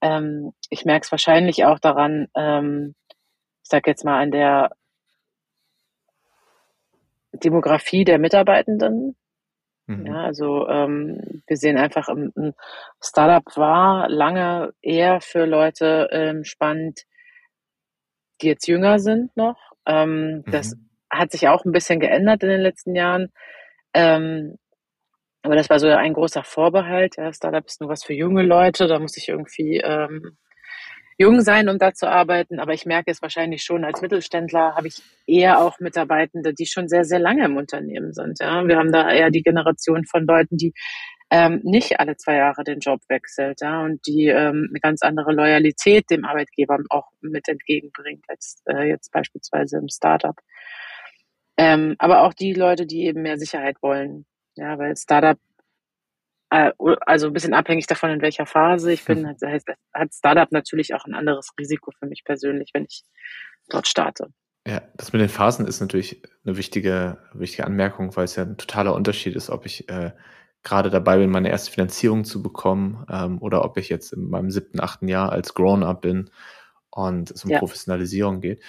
[0.00, 2.94] Ähm, ich merke es wahrscheinlich auch daran, ähm,
[3.62, 4.70] ich sage jetzt mal an der
[7.32, 9.16] Demografie der Mitarbeitenden.
[9.86, 10.06] Mhm.
[10.06, 12.54] Ja, also ähm, wir sehen einfach, ein, ein
[13.02, 17.04] Startup war lange eher für Leute ähm, spannend,
[18.42, 19.58] die jetzt jünger sind noch.
[19.86, 20.50] Ähm, mhm.
[20.50, 20.76] Das
[21.10, 23.32] hat sich auch ein bisschen geändert in den letzten Jahren.
[23.94, 24.56] Ähm,
[25.42, 27.16] aber das war so ein großer Vorbehalt.
[27.18, 28.86] Ja, Startup ist nur was für junge Leute.
[28.86, 30.38] Da muss ich irgendwie ähm,
[31.18, 34.88] jung sein, um da zu arbeiten, aber ich merke es wahrscheinlich schon als Mittelständler habe
[34.88, 38.38] ich eher auch Mitarbeitende, die schon sehr, sehr lange im Unternehmen sind.
[38.40, 38.66] Ja.
[38.66, 40.72] Wir haben da eher die Generation von Leuten, die
[41.34, 45.32] ähm, nicht alle zwei Jahre den Job wechselt, ja, und die ähm, eine ganz andere
[45.32, 50.36] Loyalität dem Arbeitgeber auch mit entgegenbringt, als äh, jetzt beispielsweise im Startup.
[51.56, 55.36] Ähm, aber auch die Leute, die eben mehr Sicherheit wollen, ja, weil Startup
[56.50, 56.70] äh,
[57.00, 59.36] also ein bisschen abhängig davon, in welcher Phase ich bin, mhm.
[59.44, 63.02] heißt, hat Startup natürlich auch ein anderes Risiko für mich persönlich, wenn ich
[63.68, 64.28] dort starte.
[64.68, 68.56] Ja, das mit den Phasen ist natürlich eine wichtige, wichtige Anmerkung, weil es ja ein
[68.56, 70.12] totaler Unterschied ist, ob ich äh,
[70.64, 74.50] gerade dabei bin, meine erste Finanzierung zu bekommen ähm, oder ob ich jetzt in meinem
[74.50, 76.30] siebten, achten Jahr als Grown-up bin
[76.90, 77.58] und es um ja.
[77.58, 78.62] Professionalisierung geht.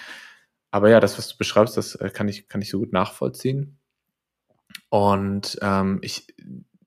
[0.70, 3.78] Aber ja, das, was du beschreibst, das äh, kann ich, kann ich so gut nachvollziehen.
[4.90, 6.34] Und ähm, ich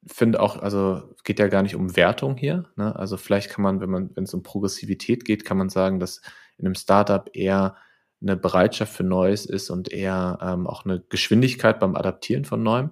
[0.05, 2.65] finde auch, also es geht ja gar nicht um Wertung hier.
[2.75, 2.95] Ne?
[2.95, 6.21] Also vielleicht kann man, wenn man, wenn es um Progressivität geht, kann man sagen, dass
[6.57, 7.75] in einem Startup eher
[8.21, 12.91] eine Bereitschaft für Neues ist und eher ähm, auch eine Geschwindigkeit beim Adaptieren von Neuem.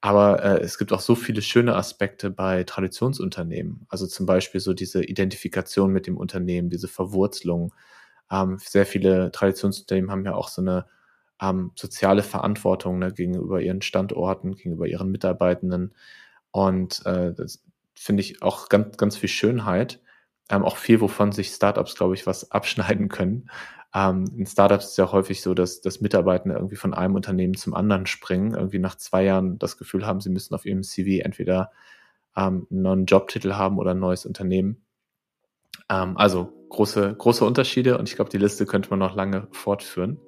[0.00, 3.86] Aber äh, es gibt auch so viele schöne Aspekte bei Traditionsunternehmen.
[3.88, 7.74] Also zum Beispiel so diese Identifikation mit dem Unternehmen, diese Verwurzelung.
[8.30, 10.86] Ähm, sehr viele Traditionsunternehmen haben ja auch so eine
[11.40, 15.94] ähm, soziale Verantwortung ne, gegenüber ihren Standorten, gegenüber ihren Mitarbeitenden.
[16.50, 20.00] Und äh, das finde ich auch ganz, ganz viel Schönheit.
[20.50, 23.50] Ähm, auch viel, wovon sich Startups, glaube ich, was abschneiden können.
[23.96, 27.72] Ähm, in Startups ist ja häufig so, dass, dass Mitarbeiter irgendwie von einem Unternehmen zum
[27.72, 31.72] anderen springen, irgendwie nach zwei Jahren das Gefühl haben, sie müssen auf ihrem CV entweder
[32.36, 34.84] ähm, einen neuen Jobtitel haben oder ein neues Unternehmen.
[35.88, 40.20] Ähm, also große, große Unterschiede und ich glaube, die Liste könnte man noch lange fortführen.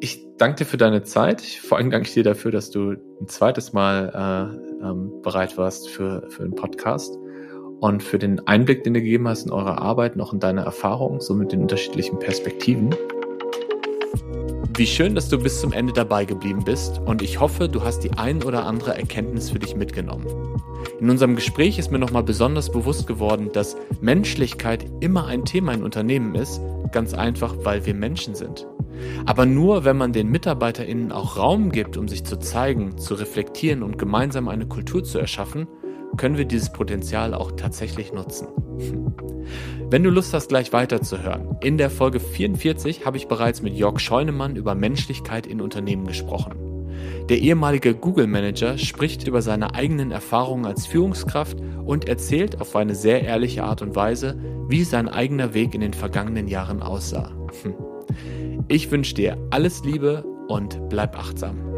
[0.00, 1.40] Ich danke dir für deine Zeit.
[1.40, 4.12] Vor allem danke ich dir dafür, dass du ein zweites Mal
[4.82, 7.19] äh, ähm, bereit warst für, für einen Podcast
[7.80, 11.20] und für den Einblick, den du gegeben hast in eure Arbeit, noch in deine Erfahrungen,
[11.20, 12.94] so mit den unterschiedlichen Perspektiven.
[14.76, 18.00] Wie schön, dass du bis zum Ende dabei geblieben bist und ich hoffe, du hast
[18.00, 20.26] die ein oder andere Erkenntnis für dich mitgenommen.
[21.00, 25.82] In unserem Gespräch ist mir nochmal besonders bewusst geworden, dass Menschlichkeit immer ein Thema in
[25.82, 26.60] Unternehmen ist,
[26.92, 28.66] ganz einfach, weil wir Menschen sind.
[29.26, 33.82] Aber nur, wenn man den MitarbeiterInnen auch Raum gibt, um sich zu zeigen, zu reflektieren
[33.82, 35.66] und gemeinsam eine Kultur zu erschaffen,
[36.16, 38.48] können wir dieses Potenzial auch tatsächlich nutzen.
[39.90, 43.98] Wenn du Lust hast, gleich weiterzuhören, in der Folge 44 habe ich bereits mit Jörg
[43.98, 46.54] Scheunemann über Menschlichkeit in Unternehmen gesprochen.
[47.28, 53.22] Der ehemalige Google-Manager spricht über seine eigenen Erfahrungen als Führungskraft und erzählt auf eine sehr
[53.22, 54.38] ehrliche Art und Weise,
[54.68, 57.32] wie sein eigener Weg in den vergangenen Jahren aussah.
[58.68, 61.69] Ich wünsche dir alles Liebe und bleib achtsam.